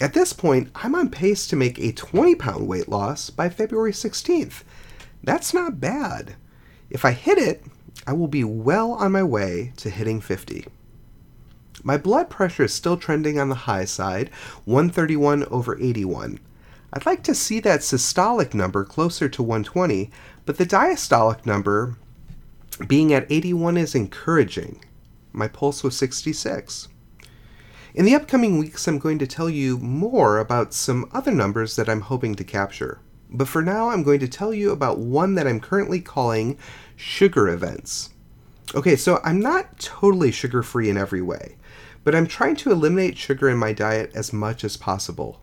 At 0.00 0.14
this 0.14 0.32
point, 0.32 0.70
I'm 0.74 0.94
on 0.94 1.10
pace 1.10 1.46
to 1.46 1.56
make 1.56 1.78
a 1.78 1.92
20 1.92 2.34
pound 2.34 2.66
weight 2.66 2.88
loss 2.88 3.30
by 3.30 3.48
February 3.48 3.92
16th. 3.92 4.64
That's 5.22 5.54
not 5.54 5.80
bad. 5.80 6.34
If 6.90 7.04
I 7.04 7.12
hit 7.12 7.38
it, 7.38 7.64
I 8.06 8.12
will 8.12 8.28
be 8.28 8.44
well 8.44 8.92
on 8.92 9.12
my 9.12 9.22
way 9.22 9.72
to 9.76 9.90
hitting 9.90 10.20
50. 10.20 10.66
My 11.84 11.96
blood 11.96 12.30
pressure 12.30 12.64
is 12.64 12.74
still 12.74 12.96
trending 12.96 13.38
on 13.38 13.48
the 13.48 13.54
high 13.54 13.84
side, 13.84 14.30
131 14.64 15.44
over 15.44 15.78
81. 15.78 16.38
I'd 16.94 17.06
like 17.06 17.22
to 17.24 17.34
see 17.34 17.58
that 17.60 17.80
systolic 17.80 18.52
number 18.52 18.84
closer 18.84 19.28
to 19.28 19.42
120, 19.42 20.10
but 20.44 20.58
the 20.58 20.66
diastolic 20.66 21.46
number 21.46 21.96
being 22.86 23.14
at 23.14 23.30
81 23.30 23.78
is 23.78 23.94
encouraging. 23.94 24.84
My 25.32 25.48
pulse 25.48 25.82
was 25.82 25.96
66. 25.96 26.88
In 27.94 28.04
the 28.04 28.14
upcoming 28.14 28.58
weeks, 28.58 28.86
I'm 28.86 28.98
going 28.98 29.18
to 29.18 29.26
tell 29.26 29.48
you 29.48 29.78
more 29.78 30.38
about 30.38 30.74
some 30.74 31.08
other 31.12 31.30
numbers 31.30 31.76
that 31.76 31.88
I'm 31.88 32.02
hoping 32.02 32.34
to 32.34 32.44
capture. 32.44 33.00
But 33.30 33.48
for 33.48 33.62
now, 33.62 33.88
I'm 33.88 34.02
going 34.02 34.20
to 34.20 34.28
tell 34.28 34.52
you 34.52 34.70
about 34.70 34.98
one 34.98 35.34
that 35.36 35.46
I'm 35.46 35.60
currently 35.60 36.00
calling 36.00 36.58
sugar 36.96 37.48
events. 37.48 38.10
Okay, 38.74 38.96
so 38.96 39.20
I'm 39.24 39.40
not 39.40 39.78
totally 39.78 40.30
sugar 40.30 40.62
free 40.62 40.88
in 40.88 40.96
every 40.96 41.22
way, 41.22 41.56
but 42.04 42.14
I'm 42.14 42.26
trying 42.26 42.56
to 42.56 42.70
eliminate 42.70 43.18
sugar 43.18 43.48
in 43.48 43.56
my 43.58 43.72
diet 43.72 44.12
as 44.14 44.32
much 44.32 44.64
as 44.64 44.76
possible. 44.76 45.41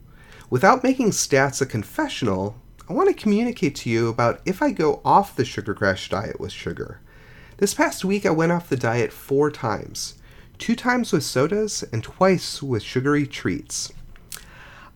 Without 0.49 0.83
making 0.83 1.11
stats 1.11 1.61
a 1.61 1.65
confessional, 1.65 2.55
I 2.89 2.93
want 2.93 3.07
to 3.09 3.21
communicate 3.21 3.75
to 3.77 3.89
you 3.89 4.09
about 4.09 4.41
if 4.45 4.61
I 4.61 4.71
go 4.71 5.01
off 5.05 5.35
the 5.35 5.45
Sugar 5.45 5.73
Crash 5.73 6.09
diet 6.09 6.39
with 6.39 6.51
sugar. 6.51 7.01
This 7.57 7.73
past 7.73 8.03
week, 8.03 8.25
I 8.25 8.31
went 8.31 8.51
off 8.51 8.69
the 8.69 8.77
diet 8.77 9.13
four 9.13 9.51
times 9.51 10.15
two 10.59 10.75
times 10.75 11.13
with 11.13 11.23
sodas 11.23 11.83
and 11.93 12.03
twice 12.03 12.61
with 12.61 12.83
sugary 12.83 13.25
treats. 13.25 13.91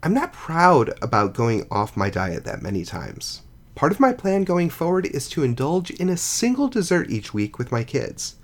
I'm 0.03 0.13
not 0.13 0.33
proud 0.33 0.93
about 1.01 1.33
going 1.33 1.65
off 1.71 1.97
my 1.97 2.09
diet 2.09 2.43
that 2.43 2.61
many 2.61 2.83
times. 2.83 3.41
Part 3.73 3.93
of 3.93 3.99
my 3.99 4.11
plan 4.11 4.43
going 4.43 4.69
forward 4.69 5.05
is 5.05 5.29
to 5.29 5.43
indulge 5.43 5.89
in 5.89 6.09
a 6.09 6.17
single 6.17 6.67
dessert 6.67 7.09
each 7.09 7.33
week 7.33 7.57
with 7.57 7.71
my 7.71 7.83
kids. 7.83 8.35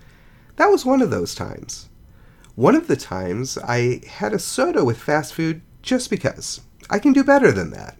That 0.55 0.71
was 0.71 0.85
one 0.85 1.01
of 1.01 1.11
those 1.11 1.35
times. 1.35 1.89
One 2.55 2.73
of 2.75 2.87
the 2.87 2.95
times 2.95 3.57
I 3.57 4.01
had 4.07 4.33
a 4.33 4.39
soda 4.39 4.85
with 4.85 4.97
fast 4.97 5.33
food 5.33 5.61
just 5.81 6.09
because. 6.09 6.61
I 6.89 6.99
can 6.99 7.13
do 7.13 7.23
better 7.23 7.51
than 7.51 7.71
that. 7.71 7.97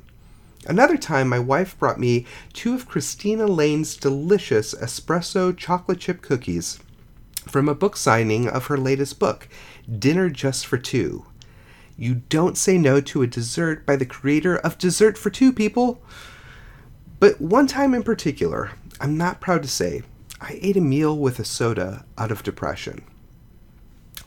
Another 0.68 0.98
time, 0.98 1.30
my 1.30 1.40
wife 1.40 1.78
brought 1.78 2.00
me 2.00 2.26
two 2.54 2.74
of 2.74 2.88
Christina 2.88 3.48
Lane's 3.48 3.96
delicious 3.96 4.74
espresso 4.74 5.56
chocolate 5.56 6.00
chip 6.00 6.22
cookies 6.22 6.80
from 7.48 7.70
a 7.70 7.76
book 7.76 7.96
signing 7.96 8.48
of 8.48 8.66
her 8.66 8.78
latest 8.78 9.20
book, 9.20 9.48
Dinner 9.98 10.30
Just 10.30 10.68
for 10.68 10.78
Two. 10.78 11.26
You 11.98 12.16
don't 12.30 12.58
say 12.58 12.78
no 12.78 13.02
to 13.02 13.22
a 13.22 13.28
dessert 13.28 13.86
by 13.86 13.96
the 13.96 14.06
creator 14.06 14.58
of 14.58 14.78
Dessert 14.78 15.18
for 15.18 15.30
Two, 15.30 15.52
people. 15.52 16.02
But 17.20 17.42
one 17.42 17.68
time 17.68 17.94
in 17.94 18.04
particular, 18.04 18.72
I'm 19.02 19.18
not 19.18 19.42
proud 19.42 19.64
to 19.64 19.70
say, 19.70 20.04
I 20.42 20.60
ate 20.62 20.78
a 20.78 20.82
meal 20.82 21.18
with 21.18 21.40
a 21.40 21.46
soda 21.46 22.06
out 22.18 22.32
of 22.32 22.44
depression. 22.44 23.04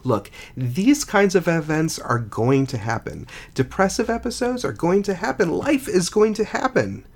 Look, 0.05 0.31
these 0.57 1.05
kinds 1.05 1.35
of 1.35 1.47
events 1.47 1.99
are 1.99 2.19
going 2.19 2.67
to 2.67 2.79
happen. 2.79 3.27
Depressive 3.55 4.11
episodes 4.11 4.65
are 4.65 4.73
going 4.73 5.03
to 5.05 5.15
happen. 5.15 5.51
Life 5.51 5.89
is 5.89 6.11
going 6.11 6.35
to 6.35 6.45
happen. 6.45 7.07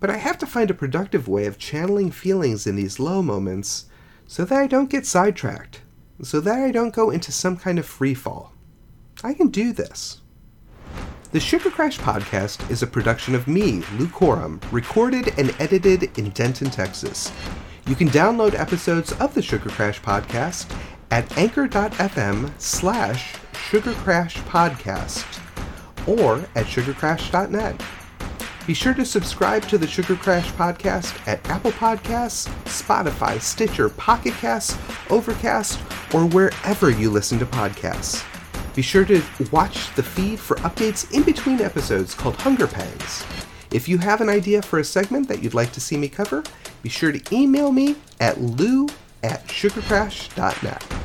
But 0.00 0.10
I 0.10 0.18
have 0.18 0.38
to 0.38 0.46
find 0.46 0.70
a 0.70 0.74
productive 0.74 1.28
way 1.28 1.46
of 1.46 1.58
channeling 1.58 2.10
feelings 2.10 2.66
in 2.66 2.76
these 2.76 3.00
low 3.00 3.22
moments 3.22 3.86
so 4.26 4.44
that 4.44 4.58
I 4.58 4.66
don't 4.66 4.90
get 4.90 5.06
sidetracked, 5.06 5.80
so 6.22 6.40
that 6.40 6.58
I 6.58 6.70
don't 6.70 6.94
go 6.94 7.10
into 7.10 7.32
some 7.32 7.56
kind 7.56 7.78
of 7.78 7.86
free 7.86 8.14
fall. 8.14 8.52
I 9.22 9.32
can 9.32 9.48
do 9.48 9.72
this. 9.72 10.20
The 11.32 11.40
Sugar 11.40 11.70
Crash 11.70 11.98
podcast 11.98 12.70
is 12.70 12.82
a 12.82 12.86
production 12.86 13.34
of 13.34 13.48
me, 13.48 13.82
Lou 13.98 14.06
Coram, 14.08 14.60
recorded 14.70 15.32
and 15.38 15.54
edited 15.58 16.16
in 16.18 16.30
Denton, 16.30 16.70
Texas. 16.70 17.32
You 17.86 17.94
can 17.94 18.08
download 18.08 18.54
episodes 18.54 19.12
of 19.14 19.34
the 19.34 19.42
Sugar 19.42 19.68
Crash 19.68 20.00
podcast 20.00 20.72
at 21.14 21.38
anchor.fm 21.38 22.50
slash 22.60 23.34
sugarcrashpodcast 23.52 25.40
or 26.08 26.38
at 26.56 26.66
sugarcrash.net. 26.66 27.80
Be 28.66 28.74
sure 28.74 28.94
to 28.94 29.04
subscribe 29.04 29.62
to 29.68 29.78
the 29.78 29.86
Sugar 29.86 30.16
Crash 30.16 30.50
podcast 30.52 31.16
at 31.28 31.48
Apple 31.48 31.70
Podcasts, 31.70 32.48
Spotify, 32.64 33.40
Stitcher, 33.40 33.90
Pocket 33.90 34.34
Casts, 34.34 34.76
Overcast, 35.08 35.78
or 36.12 36.26
wherever 36.26 36.90
you 36.90 37.10
listen 37.10 37.38
to 37.38 37.46
podcasts. 37.46 38.24
Be 38.74 38.82
sure 38.82 39.04
to 39.04 39.22
watch 39.52 39.94
the 39.94 40.02
feed 40.02 40.40
for 40.40 40.56
updates 40.58 41.14
in 41.14 41.22
between 41.22 41.60
episodes 41.60 42.12
called 42.12 42.34
Hunger 42.36 42.66
Pangs. 42.66 43.24
If 43.70 43.88
you 43.88 43.98
have 43.98 44.20
an 44.20 44.28
idea 44.28 44.62
for 44.62 44.80
a 44.80 44.84
segment 44.84 45.28
that 45.28 45.44
you'd 45.44 45.54
like 45.54 45.70
to 45.74 45.80
see 45.80 45.96
me 45.96 46.08
cover, 46.08 46.42
be 46.82 46.88
sure 46.88 47.12
to 47.12 47.22
email 47.32 47.70
me 47.70 47.94
at 48.18 48.40
lou 48.40 48.88
at 49.22 49.46
sugarcrash.net. 49.46 51.03